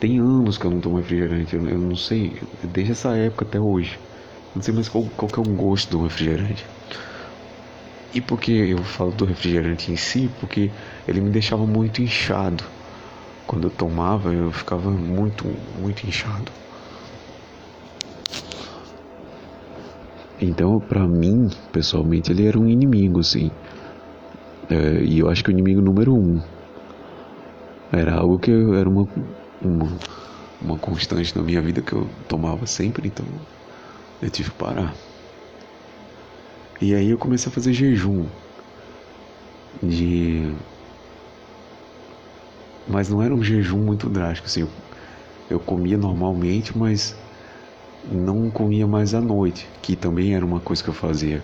[0.00, 3.60] tem anos que eu não tomo refrigerante, eu, eu não sei, desde essa época até
[3.60, 3.98] hoje.
[4.54, 6.64] Não sei mais qual, qual é o gosto do refrigerante.
[8.14, 10.30] E por que eu falo do refrigerante em si?
[10.40, 10.70] Porque
[11.06, 12.64] ele me deixava muito inchado.
[13.46, 15.44] Quando eu tomava, eu ficava muito,
[15.78, 16.50] muito inchado.
[20.44, 23.50] Então, para mim, pessoalmente, ele era um inimigo, assim.
[24.68, 26.40] É, e eu acho que o inimigo número um.
[27.90, 29.06] Era algo que era uma,
[29.62, 29.98] uma,
[30.60, 33.24] uma constante na minha vida que eu tomava sempre, então
[34.20, 34.94] eu tive que parar.
[36.80, 38.26] E aí eu comecei a fazer jejum.
[39.82, 40.52] De.
[42.86, 44.60] Mas não era um jejum muito drástico, assim.
[44.60, 44.68] Eu,
[45.48, 47.16] eu comia normalmente, mas
[48.10, 51.42] não comia mais à noite, que também era uma coisa que eu fazia.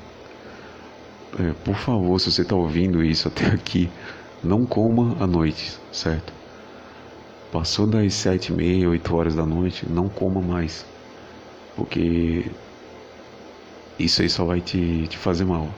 [1.38, 3.88] É, por favor, se você está ouvindo isso até aqui,
[4.42, 6.32] não coma à noite, certo?
[7.52, 10.84] Passou das sete e meia, oito horas da noite, não coma mais,
[11.76, 12.50] porque
[13.98, 15.68] isso aí só vai te, te fazer mal.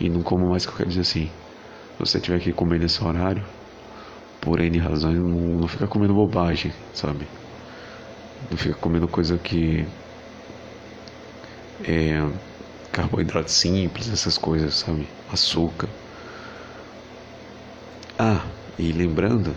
[0.00, 1.26] E não coma mais que eu quero dizer assim.
[1.26, 3.44] Se você tiver que comer nesse horário,
[4.40, 7.26] por N razões, não, não fica comendo bobagem, sabe?
[8.48, 9.84] Não fica comendo coisa que
[11.84, 12.28] é
[12.92, 15.08] carboidrato simples, essas coisas, sabe?
[15.32, 15.88] Açúcar.
[18.18, 18.44] Ah,
[18.78, 19.54] e lembrando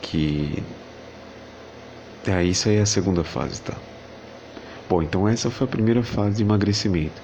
[0.00, 0.62] que
[2.26, 3.74] é, isso aí é a segunda fase, tá?
[4.88, 7.20] Bom, então essa foi a primeira fase de emagrecimento.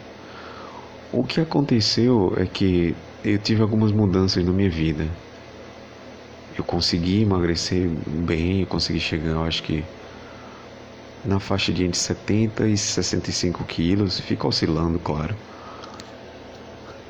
[1.12, 5.06] O que aconteceu é que eu tive algumas mudanças na minha vida.
[6.56, 9.84] Eu consegui emagrecer bem, eu consegui chegar, eu acho que
[11.24, 15.36] na faixa de entre 70 e 65 quilos, fica oscilando, claro.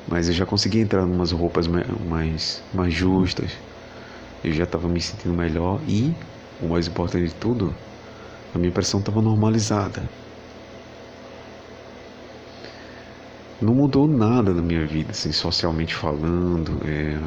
[0.07, 3.51] Mas eu já consegui entrar em umas roupas mais, mais justas.
[4.43, 6.13] Eu já estava me sentindo melhor e,
[6.61, 7.73] o mais importante de tudo,
[8.53, 10.03] a minha pressão estava normalizada.
[13.61, 17.17] Não mudou nada na minha vida, assim, socialmente falando, é,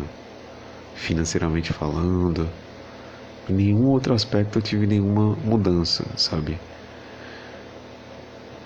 [0.94, 2.48] financeiramente falando.
[3.48, 6.58] Em nenhum outro aspecto eu tive nenhuma mudança, sabe?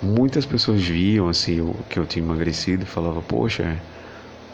[0.03, 1.59] Muitas pessoas viam assim
[1.89, 3.79] que eu tinha emagrecido e falavam, poxa,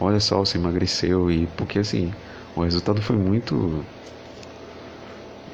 [0.01, 2.13] olha só, você emagreceu e porque assim,
[2.57, 3.85] o resultado foi muito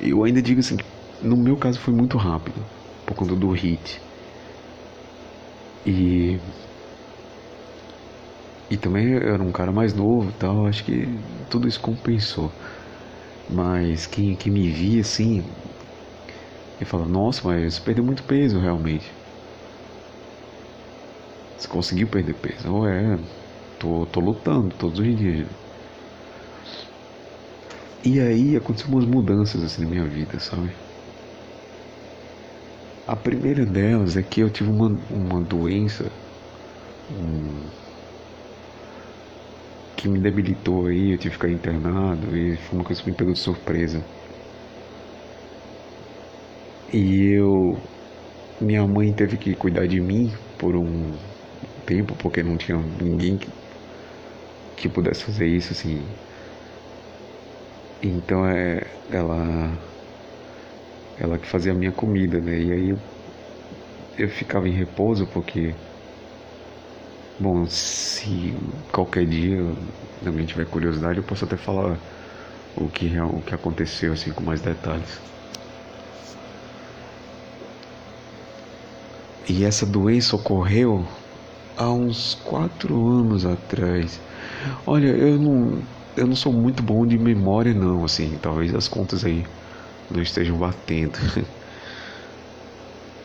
[0.00, 0.76] eu ainda digo assim,
[1.20, 2.64] no meu caso foi muito rápido,
[3.07, 4.00] por conta do hit.
[5.85, 6.38] E
[8.70, 11.07] e também eu era um cara mais novo tal, acho que
[11.50, 12.50] tudo isso compensou.
[13.48, 15.44] Mas quem, quem me via assim,
[16.81, 19.11] e fala, nossa, mas você perdeu muito peso realmente.
[21.62, 22.72] Você conseguiu perder peso?
[22.75, 23.16] Ou é,
[23.79, 25.48] tô, tô lutando todos os dias.
[28.05, 30.72] E aí aconteceram umas mudanças assim na minha vida, sabe?
[33.07, 36.11] A primeira delas é que eu tive uma, uma doença
[37.11, 37.70] um,
[39.96, 43.16] que me debilitou aí, eu tive que ficar internado e foi uma coisa que me
[43.16, 44.05] pegou de surpresa.
[46.92, 47.79] E eu.
[48.61, 51.18] Minha mãe teve que cuidar de mim por um
[51.92, 53.48] tempo, porque não tinha ninguém que,
[54.76, 56.02] que pudesse fazer isso, assim.
[58.02, 58.87] Então é.
[59.11, 59.70] Ela.
[61.20, 62.59] Ela que fazia a minha comida, né?
[62.59, 62.96] E aí
[64.18, 65.74] eu, ficava em repouso porque.
[67.38, 68.55] Bom, se
[68.92, 69.59] qualquer dia
[70.24, 71.98] também tiver curiosidade, eu posso até falar
[72.76, 75.20] o que, o que aconteceu assim com mais detalhes.
[79.48, 81.07] E essa doença ocorreu
[81.77, 84.21] há uns quatro anos atrás.
[84.87, 85.83] Olha, eu não,
[86.17, 89.45] eu não sou muito bom de memória não, assim, talvez as contas aí
[90.11, 91.19] não estejam batendo.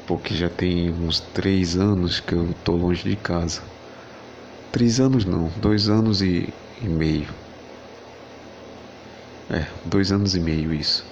[0.07, 3.61] Porque já tem uns três anos que eu tô longe de casa.
[4.71, 7.27] Três anos não, dois anos e, e meio.
[9.49, 11.05] É, dois anos e meio isso.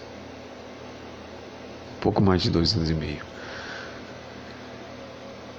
[1.99, 3.25] Pouco mais de dois anos e meio.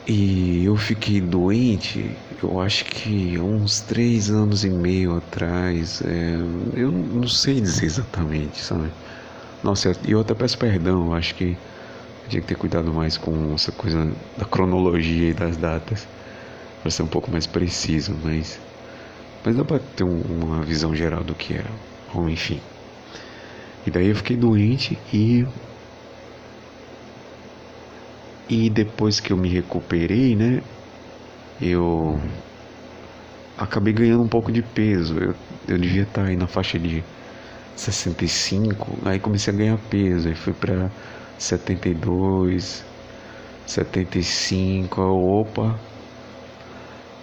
[0.09, 6.01] E eu fiquei doente, eu acho que uns três anos e meio atrás.
[6.03, 6.37] É,
[6.75, 8.89] eu não sei dizer exatamente, sabe?
[9.63, 11.59] Nossa, e eu até peço perdão, eu acho que
[12.25, 16.07] eu tinha que ter cuidado mais com essa coisa da cronologia e das datas,
[16.83, 18.61] para ser um pouco mais preciso, mas,
[19.45, 21.71] mas dá para ter um, uma visão geral do que era.
[22.15, 22.61] Bom, enfim.
[23.87, 25.47] E daí eu fiquei doente e
[28.49, 30.63] e depois que eu me recuperei, né,
[31.61, 32.21] eu
[33.57, 35.19] acabei ganhando um pouco de peso.
[35.19, 35.35] Eu,
[35.69, 37.03] eu devia estar aí na faixa de
[37.75, 40.91] 65, aí comecei a ganhar peso, aí fui para
[41.39, 42.85] 72,
[43.67, 45.79] 75, opa.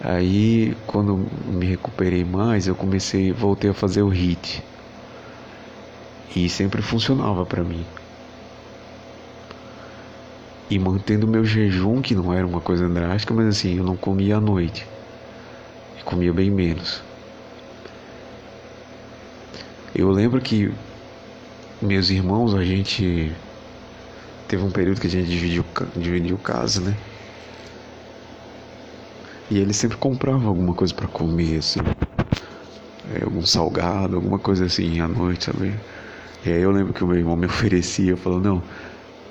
[0.02, 4.62] Aí quando me recuperei mais, eu comecei, voltei a fazer o HIT.
[6.36, 7.86] E sempre funcionava para mim
[10.74, 14.38] e mantendo meu jejum, que não era uma coisa drástica, mas assim, eu não comia
[14.38, 14.88] à noite.
[16.04, 17.02] Comia bem menos.
[19.94, 20.74] Eu lembro que
[21.80, 23.32] meus irmãos, a gente
[24.48, 25.64] teve um período que a gente dividiu,
[25.96, 26.98] dividiu casa, né?
[29.52, 31.80] E eles sempre compravam alguma coisa para comer, assim.
[33.14, 35.74] É, algum salgado, alguma coisa assim à noite, sabe?
[36.44, 38.64] E aí eu lembro que o meu irmão me oferecia, falou, não,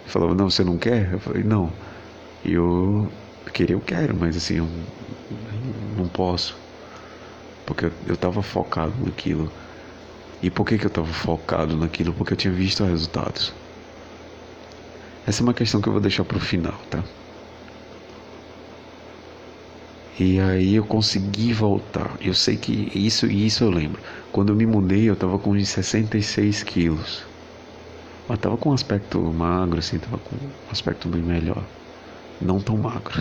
[0.07, 1.13] falava, não, você não quer?
[1.13, 1.73] Eu falei, não.
[2.45, 3.11] Eu
[3.53, 4.69] queria, eu quero, mas assim, eu
[5.97, 6.57] não posso.
[7.67, 9.51] Porque eu, eu tava focado naquilo.
[10.43, 12.13] E por que, que eu estava focado naquilo?
[12.13, 13.53] Porque eu tinha visto resultados.
[15.27, 17.03] Essa é uma questão que eu vou deixar para o final, tá?
[20.19, 22.17] E aí eu consegui voltar.
[22.21, 24.01] Eu sei que isso e isso eu lembro.
[24.31, 27.32] Quando eu me mudei, eu tava com uns 66 quilos.
[28.29, 31.65] Mas tava com um aspecto magro, assim, tava com um aspecto bem melhor.
[32.41, 33.21] Não tão magro.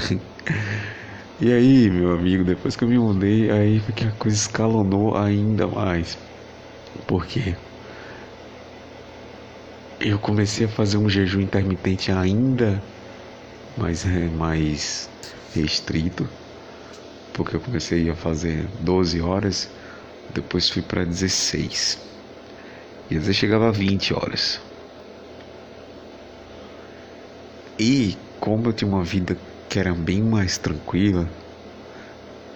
[1.39, 5.18] e aí, meu amigo, depois que eu me mudei, aí foi que a coisa escalonou
[5.18, 6.18] ainda mais.
[7.08, 7.56] Por quê?
[9.99, 12.82] Eu comecei a fazer um jejum intermitente ainda
[13.78, 15.10] mais, é, mais
[15.54, 16.28] restrito
[17.34, 19.70] porque eu comecei a fazer 12 horas,
[20.34, 21.97] depois fui para 16.
[23.10, 24.62] E às vezes chegava a 20 horas.
[27.84, 29.36] E como eu tinha uma vida
[29.67, 31.27] que era bem mais tranquila,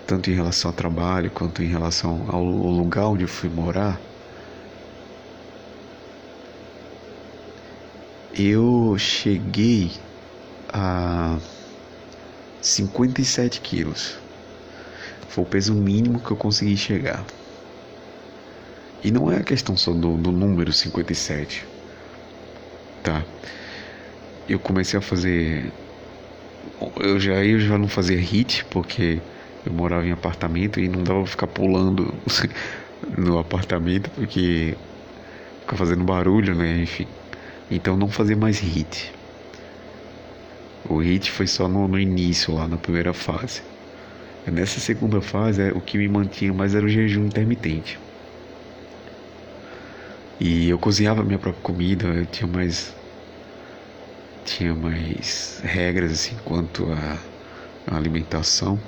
[0.06, 4.00] tanto em relação ao trabalho quanto em relação ao lugar onde eu fui morar,
[8.36, 9.94] eu cheguei
[10.72, 11.40] a
[12.62, 14.20] 57 quilos.
[15.28, 17.26] Foi o peso mínimo que eu consegui chegar.
[19.04, 21.66] E não é a questão só do, do número 57.
[23.02, 23.26] Tá?
[24.48, 25.74] Eu comecei a fazer.
[27.00, 29.22] Eu já, eu já não fazia hit, porque
[29.66, 32.24] eu morava em apartamento e não dava pra ficar pulando
[33.18, 34.78] no apartamento, porque
[35.62, 36.82] ficar fazendo barulho, né?
[36.82, 37.08] Enfim.
[37.70, 39.18] Então não fazia mais hit.
[40.86, 43.62] O hit foi só no, no início, lá na primeira fase.
[44.46, 48.04] Nessa segunda fase, é, o que me mantinha mais era o jejum intermitente.
[50.40, 52.96] E eu cozinhava minha própria comida, eu tinha mais
[54.46, 57.20] tinha mais regras assim quanto à
[57.98, 58.80] alimentação.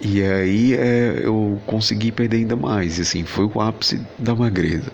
[0.00, 4.90] E aí é, eu consegui perder ainda mais, assim, foi o ápice da magreza.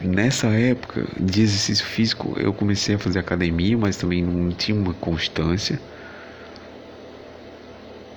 [0.00, 4.94] Nessa época de exercício físico, eu comecei a fazer academia, mas também não tinha uma
[4.94, 5.78] constância.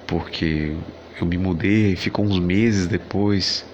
[0.07, 0.77] Porque
[1.19, 3.65] eu me mudei, ficou uns meses depois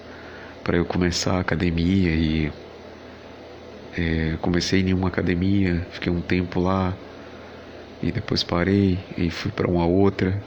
[0.64, 2.52] para eu começar a academia e
[3.96, 6.94] é, comecei em uma academia, fiquei um tempo lá
[8.02, 10.42] e depois parei e fui para uma outra.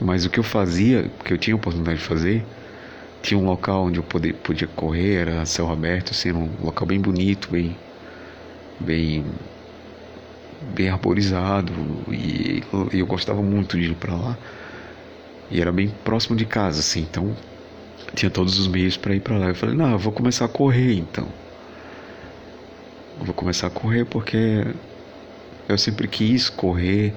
[0.00, 2.44] Mas o que eu fazia, que eu tinha oportunidade de fazer,
[3.22, 7.00] tinha um local onde eu poder, podia correr, era céu aberto, assim, um local bem
[7.00, 7.76] bonito, bem,
[8.78, 9.24] bem,
[10.74, 11.72] bem arborizado
[12.10, 14.38] e, e eu gostava muito de ir para lá.
[15.50, 17.36] E era bem próximo de casa, assim, então
[18.14, 19.48] tinha todos os meios para ir para lá.
[19.48, 21.39] Eu falei, não, eu vou começar a correr então.
[23.20, 24.64] Vou começar a correr porque
[25.68, 27.14] eu sempre quis correr.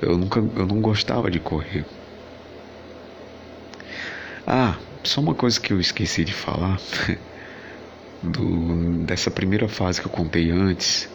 [0.00, 1.84] Eu nunca, eu não gostava de correr.
[4.46, 6.78] Ah, só uma coisa que eu esqueci de falar
[8.22, 11.08] do, dessa primeira fase que eu contei antes.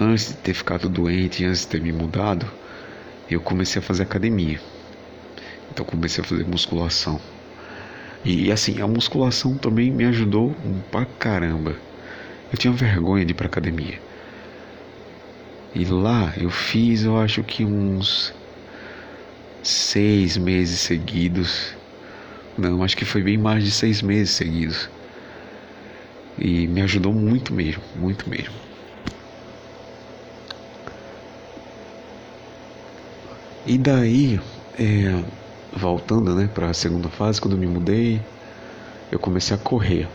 [0.00, 2.46] Antes de ter ficado doente, antes de ter me mudado,
[3.30, 4.60] eu comecei a fazer academia.
[5.70, 7.20] Então comecei a fazer musculação.
[8.24, 10.54] E assim, a musculação também me ajudou
[10.90, 11.76] pra caramba.
[12.52, 13.98] Eu tinha vergonha de ir pra academia.
[15.74, 18.32] E lá eu fiz, eu acho que uns
[19.62, 21.74] seis meses seguidos
[22.56, 24.88] não, acho que foi bem mais de seis meses seguidos.
[26.38, 28.54] E me ajudou muito mesmo, muito mesmo.
[33.66, 34.40] E daí,
[34.78, 35.24] é,
[35.78, 38.20] voltando né, para a segunda fase, quando eu me mudei,
[39.10, 40.08] eu comecei a correr.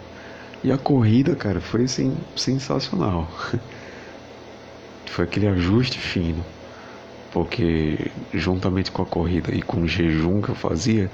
[0.64, 3.30] E a corrida, cara, foi assim, sensacional.
[5.05, 6.43] foi aquele ajuste fino.
[7.32, 11.12] Porque juntamente com a corrida e com o jejum que eu fazia,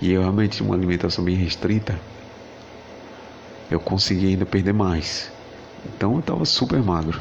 [0.00, 1.98] e eu realmente tinha uma alimentação bem restrita,
[3.70, 5.30] eu consegui ainda perder mais.
[5.86, 7.20] Então eu estava super magro.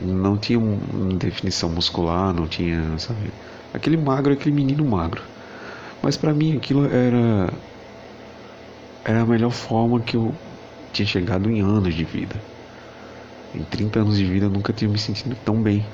[0.00, 0.58] Não tinha
[1.18, 3.30] definição muscular, não tinha, sabe?
[3.72, 5.22] Aquele magro, aquele menino magro.
[6.02, 7.52] Mas para mim aquilo era
[9.04, 10.34] era a melhor forma que eu
[10.92, 12.36] tinha chegado em anos de vida.
[13.54, 15.84] Em 30 anos de vida eu nunca tinha me sentido tão bem.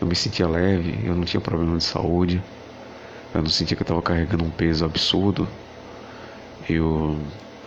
[0.00, 2.40] Eu me sentia leve, eu não tinha problema de saúde.
[3.34, 5.48] Eu não sentia que eu estava carregando um peso absurdo.
[6.68, 7.18] Eu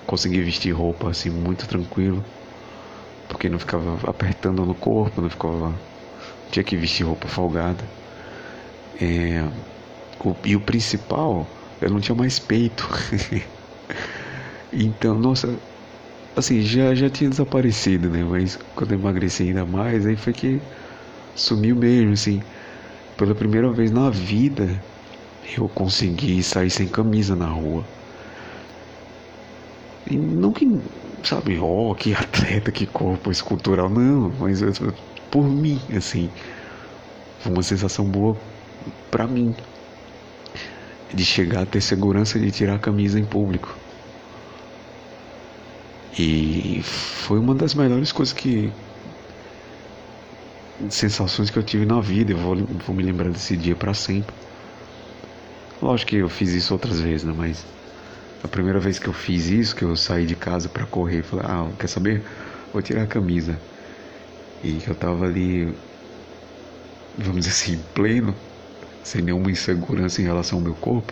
[0.07, 2.23] consegui vestir roupa assim muito tranquilo,
[3.27, 5.73] porque não ficava apertando no corpo, não ficava
[6.51, 7.83] tinha que vestir roupa folgada.
[8.99, 9.43] É,
[10.43, 11.47] e o principal,
[11.81, 12.87] eu não tinha mais peito.
[14.71, 15.59] então, nossa,
[16.35, 18.23] assim, já, já tinha desaparecido, né?
[18.23, 20.61] Mas quando eu emagreci ainda mais, aí foi que
[21.35, 22.41] sumiu mesmo, assim.
[23.17, 24.81] Pela primeira vez na vida,
[25.57, 27.85] eu consegui sair sem camisa na rua.
[30.09, 30.67] E não que,
[31.23, 34.61] sabe, ó, oh, que atleta, que corpo escultural, não, mas
[35.29, 36.29] por mim, assim,
[37.39, 38.37] foi uma sensação boa
[39.11, 39.55] para mim
[41.13, 43.80] de chegar a ter segurança de tirar a camisa em público.
[46.17, 48.71] E foi uma das melhores coisas que.
[50.89, 52.33] sensações que eu tive na vida.
[52.33, 54.33] Eu vou, vou me lembrar desse dia para sempre.
[55.81, 57.33] Lógico que eu fiz isso outras vezes, né?
[57.35, 57.65] Mas
[58.43, 61.45] a primeira vez que eu fiz isso, que eu saí de casa para correr, falei:
[61.47, 62.23] Ah, quer saber?
[62.73, 63.57] Vou tirar a camisa.
[64.63, 65.73] E eu tava ali,
[67.17, 68.35] vamos dizer assim, pleno,
[69.03, 71.11] sem nenhuma insegurança em relação ao meu corpo.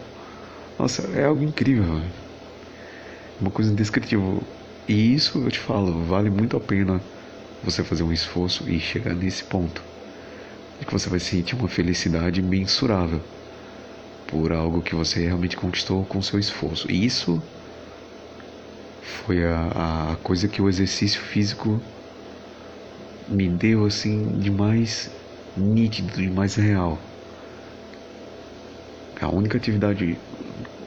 [0.77, 2.11] Nossa, é algo incrível, velho.
[3.41, 4.43] Uma coisa indescritível.
[4.89, 6.99] E isso eu te falo, vale muito a pena
[7.63, 9.83] você fazer um esforço e chegar nesse ponto.
[10.83, 13.21] Que você vai sentir uma felicidade mensurável
[14.25, 16.91] por algo que você realmente conquistou com seu esforço.
[16.91, 17.39] E isso
[19.03, 21.79] foi a, a coisa que o exercício físico
[23.27, 25.11] me deu assim de mais
[25.55, 26.97] nítido, de mais real.
[29.21, 30.17] A única atividade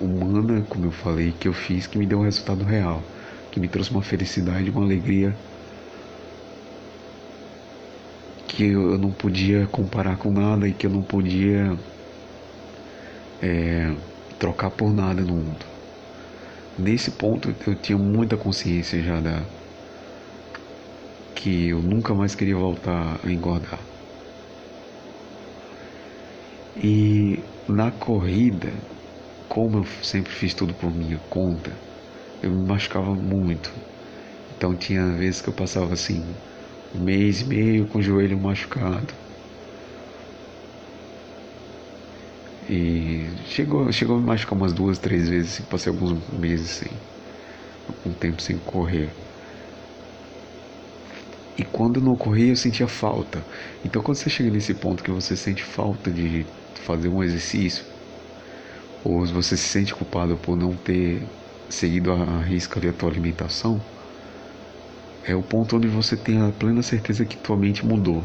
[0.00, 3.00] humana, como eu falei, que eu fiz que me deu um resultado real
[3.52, 5.36] que me trouxe uma felicidade, uma alegria
[8.48, 11.78] que eu não podia comparar com nada e que eu não podia
[13.42, 13.94] é,
[14.38, 15.64] trocar por nada no mundo.
[16.78, 19.42] Nesse ponto eu tinha muita consciência já da
[21.34, 23.80] que eu nunca mais queria voltar a engordar.
[26.76, 27.38] E
[27.68, 28.72] na corrida,
[29.48, 31.70] como eu sempre fiz tudo por minha conta,
[32.42, 33.72] eu me machucava muito.
[34.56, 36.24] Então tinha vezes que eu passava assim,
[36.94, 39.14] um mês e meio com o joelho machucado.
[42.68, 46.90] E chegou, chegou a me machucar umas duas, três vezes, assim, passei alguns meses sem,
[48.06, 49.10] um tempo sem correr.
[51.58, 53.42] E quando não corria eu sentia falta.
[53.84, 56.46] Então quando você chega nesse ponto que você sente falta de
[56.84, 57.84] fazer um exercício,
[59.04, 61.22] ou você se sente culpado por não ter
[61.72, 63.80] seguido a risca ali a tua alimentação,
[65.24, 68.22] é o ponto onde você tem a plena certeza que tua mente mudou.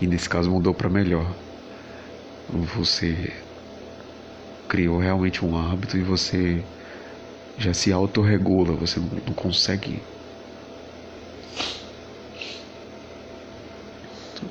[0.00, 1.34] E nesse caso mudou para melhor.
[2.76, 3.32] Você
[4.68, 6.62] criou realmente um hábito e você
[7.56, 10.02] já se autorregula, você não consegue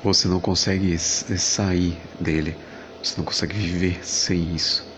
[0.02, 2.56] você não consegue sair dele,
[3.02, 4.95] você não consegue viver sem isso.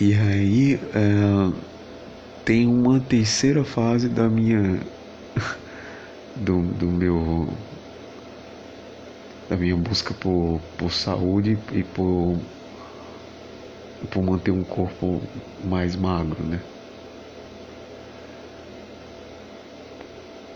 [0.00, 1.60] E aí é,
[2.44, 4.80] tem uma terceira fase da minha
[6.36, 7.48] do, do meu
[9.48, 12.38] da minha busca por, por saúde e por,
[14.10, 15.20] por manter um corpo
[15.64, 16.60] mais magro, né?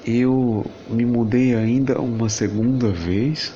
[0.07, 3.53] Eu me mudei ainda uma segunda vez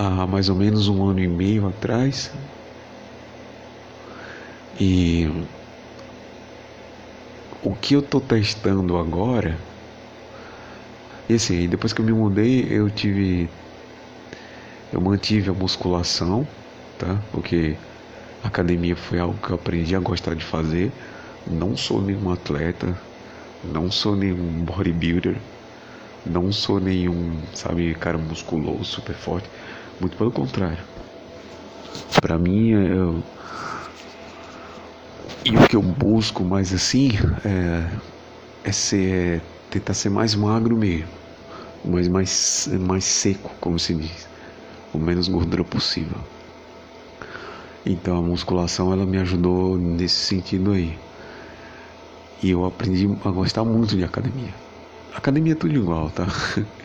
[0.00, 2.30] há mais ou menos um ano e meio atrás.
[4.78, 5.28] E
[7.62, 9.58] o que eu estou testando agora,
[11.28, 13.48] e assim, depois que eu me mudei, eu tive
[14.92, 16.46] eu mantive a musculação,
[16.98, 17.20] tá?
[17.30, 17.76] Porque
[18.42, 20.92] academia foi algo que eu aprendi a gostar de fazer.
[21.46, 22.96] Não sou nenhum atleta,
[23.64, 25.38] não sou nenhum bodybuilder,
[26.26, 29.48] não sou nenhum, sabe, cara musculoso, super forte.
[30.00, 30.82] Muito pelo contrário.
[32.20, 33.22] Para mim, eu,
[35.44, 37.10] e o que eu busco mais assim
[37.44, 37.88] é,
[38.64, 39.40] é ser, é
[39.70, 41.08] tentar ser mais magro mesmo,
[41.84, 44.28] mas mais, mais seco, como se diz,
[44.92, 46.18] o menos gordura possível.
[47.84, 50.98] Então a musculação ela me ajudou nesse sentido aí.
[52.42, 54.54] E eu aprendi a gostar muito de academia.
[55.14, 56.26] Academia é tudo igual, tá?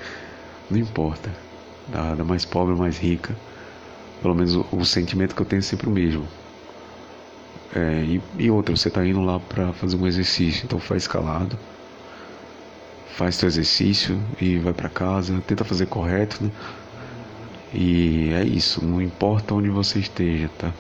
[0.70, 1.45] Não importa
[1.88, 3.36] da, da mais pobre, mais rica.
[4.22, 6.28] Pelo menos o, o, sentimento que eu tenho é sempre o mesmo.
[7.76, 11.58] É, e, e outra, você está indo lá para fazer um exercício, então faz escalado,
[13.16, 16.52] faz seu exercício e vai para casa, tenta fazer correto, né?
[17.74, 20.74] E é isso, não importa onde você esteja, tá?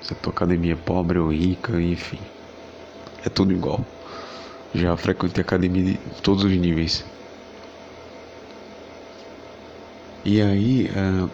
[0.00, 2.20] Se a tua academia é pobre ou rica, enfim,
[3.24, 3.84] é tudo igual.
[4.72, 7.04] Já frequentei academia de todos os níveis.
[10.28, 11.30] E aí uh,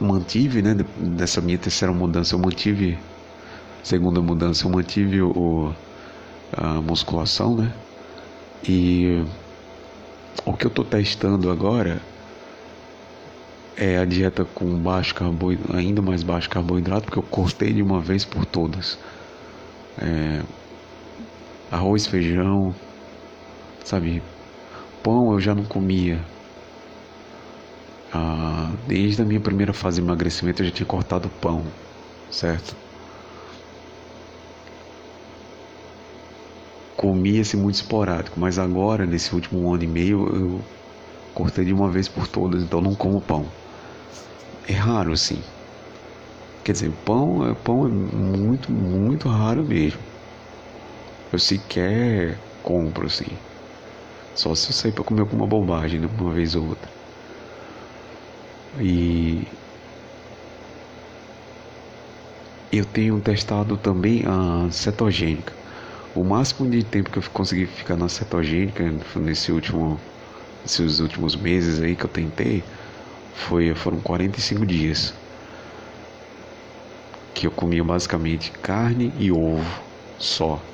[0.00, 2.98] mantive, né, dessa minha terceira mudança, eu mantive,
[3.82, 5.70] segunda mudança, eu mantive o,
[6.56, 7.70] a musculação, né?
[8.66, 9.22] E
[10.46, 12.00] o que eu estou testando agora
[13.76, 18.00] é a dieta com baixo carboidrato, ainda mais baixo carboidrato, porque eu cortei de uma
[18.00, 18.96] vez por todas.
[19.98, 20.40] É,
[21.70, 22.74] arroz, feijão,
[23.84, 24.22] sabe?
[25.02, 26.18] Pão eu já não comia.
[28.14, 31.74] Ah, desde a minha primeira fase de emagrecimento eu já tinha cortado pão,
[32.30, 32.76] certo?
[36.96, 40.64] Comia-se muito esporádico, mas agora, nesse último ano e meio, eu
[41.34, 43.52] cortei de uma vez por todas, então não como pão.
[44.68, 45.42] É raro assim.
[46.64, 50.00] Quer dizer, pão, é, pão é muito, muito raro mesmo.
[51.32, 53.38] Eu sequer compro assim.
[54.36, 56.08] Só se eu sair para comer alguma bobagem, né?
[56.08, 56.93] uma vez ou outra.
[58.78, 59.58] E
[62.70, 65.56] eu tenho testado também a cetogênica.
[66.14, 68.84] O máximo de tempo que eu consegui ficar na cetogênica
[69.20, 70.00] nesse último,
[70.64, 72.68] nesses últimos meses aí que eu tentei
[73.32, 75.14] foi, foram 45 dias
[77.34, 79.84] que eu comia basicamente carne e ovo
[80.16, 80.66] só.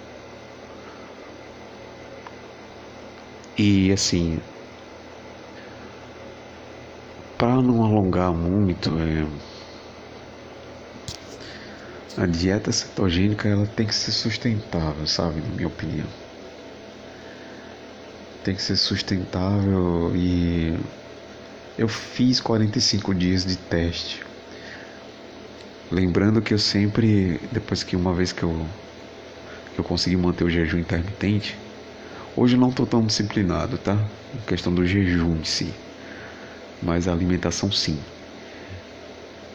[3.57, 4.41] E assim,
[7.41, 9.27] para não alongar muito, é,
[12.23, 16.07] a dieta cetogênica ela tem que ser sustentável, sabe, na minha opinião.
[18.45, 20.79] Tem que ser sustentável e
[21.79, 24.23] eu fiz 45 dias de teste.
[25.91, 28.67] Lembrando que eu sempre, depois que uma vez que eu,
[29.75, 31.57] que eu consegui manter o jejum intermitente,
[32.37, 33.97] hoje eu não estou tão disciplinado, tá?
[34.35, 35.73] Em questão do jejum em si
[36.83, 37.99] mas a alimentação sim.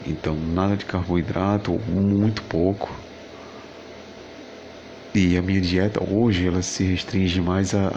[0.06, 2.94] Então, nada de carboidrato, muito pouco.
[5.14, 7.88] E a minha dieta hoje ela se restringe mais a,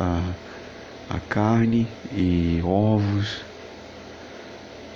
[1.11, 3.45] a, a carne e ovos.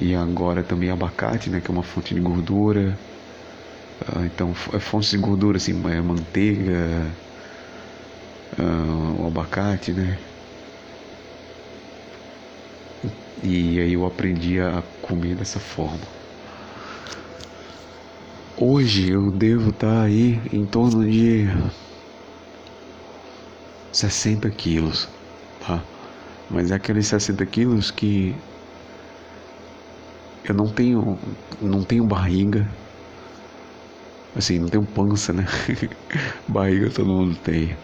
[0.01, 2.99] E agora também abacate, né, que é uma fonte de gordura.
[4.07, 7.07] Ah, então, é fonte de gordura assim, é manteiga,
[8.59, 10.19] uh, o abacate, né?
[13.43, 16.01] E aí eu aprendi a comer dessa forma.
[18.57, 21.47] Hoje eu devo estar aí em torno de
[23.93, 25.09] 60 quilos,
[25.67, 25.83] tá?
[26.51, 28.35] Mas é aqueles 60 quilos que
[30.45, 31.19] eu não tenho,
[31.61, 32.69] não tenho barriga,
[34.37, 35.47] assim, não tenho pança, né?
[36.49, 37.77] barriga todo mundo tem.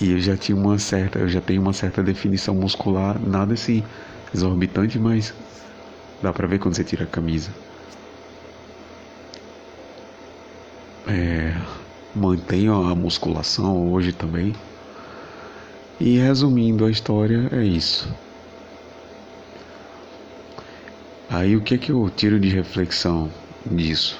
[0.00, 3.82] E eu já tinha uma certa, eu já tenho uma certa definição muscular, nada assim
[4.32, 5.34] exorbitante, mas
[6.22, 7.52] dá pra ver quando você tira a camisa.
[11.06, 11.54] É,
[12.14, 14.52] mantenho a musculação hoje também.
[16.00, 18.08] E resumindo a história, é isso.
[21.28, 23.30] Aí o que é que eu tiro de reflexão
[23.64, 24.18] disso?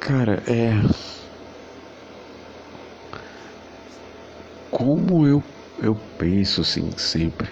[0.00, 0.72] Cara, é
[4.86, 5.42] como eu,
[5.82, 7.48] eu penso assim sempre.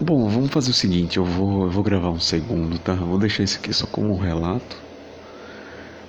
[0.00, 2.94] Bom, vamos fazer o seguinte, eu vou, eu vou gravar um segundo, tá?
[2.94, 4.76] Vou deixar esse aqui só como um relato.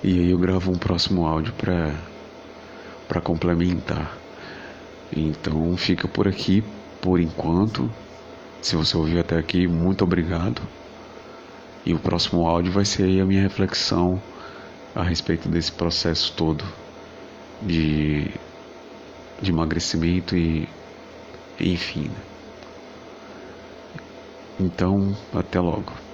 [0.02, 1.94] E aí eu gravo um próximo áudio para
[3.06, 4.16] para complementar.
[5.14, 6.64] Então fica por aqui
[7.02, 7.90] por enquanto.
[8.62, 10.62] Se você ouviu até aqui, muito obrigado.
[11.84, 14.20] E o próximo áudio vai ser a minha reflexão
[14.94, 16.64] a respeito desse processo todo
[17.62, 18.30] de
[19.40, 20.68] de emagrecimento e
[21.60, 22.10] enfim.
[24.60, 24.96] Então,
[25.32, 26.07] até logo.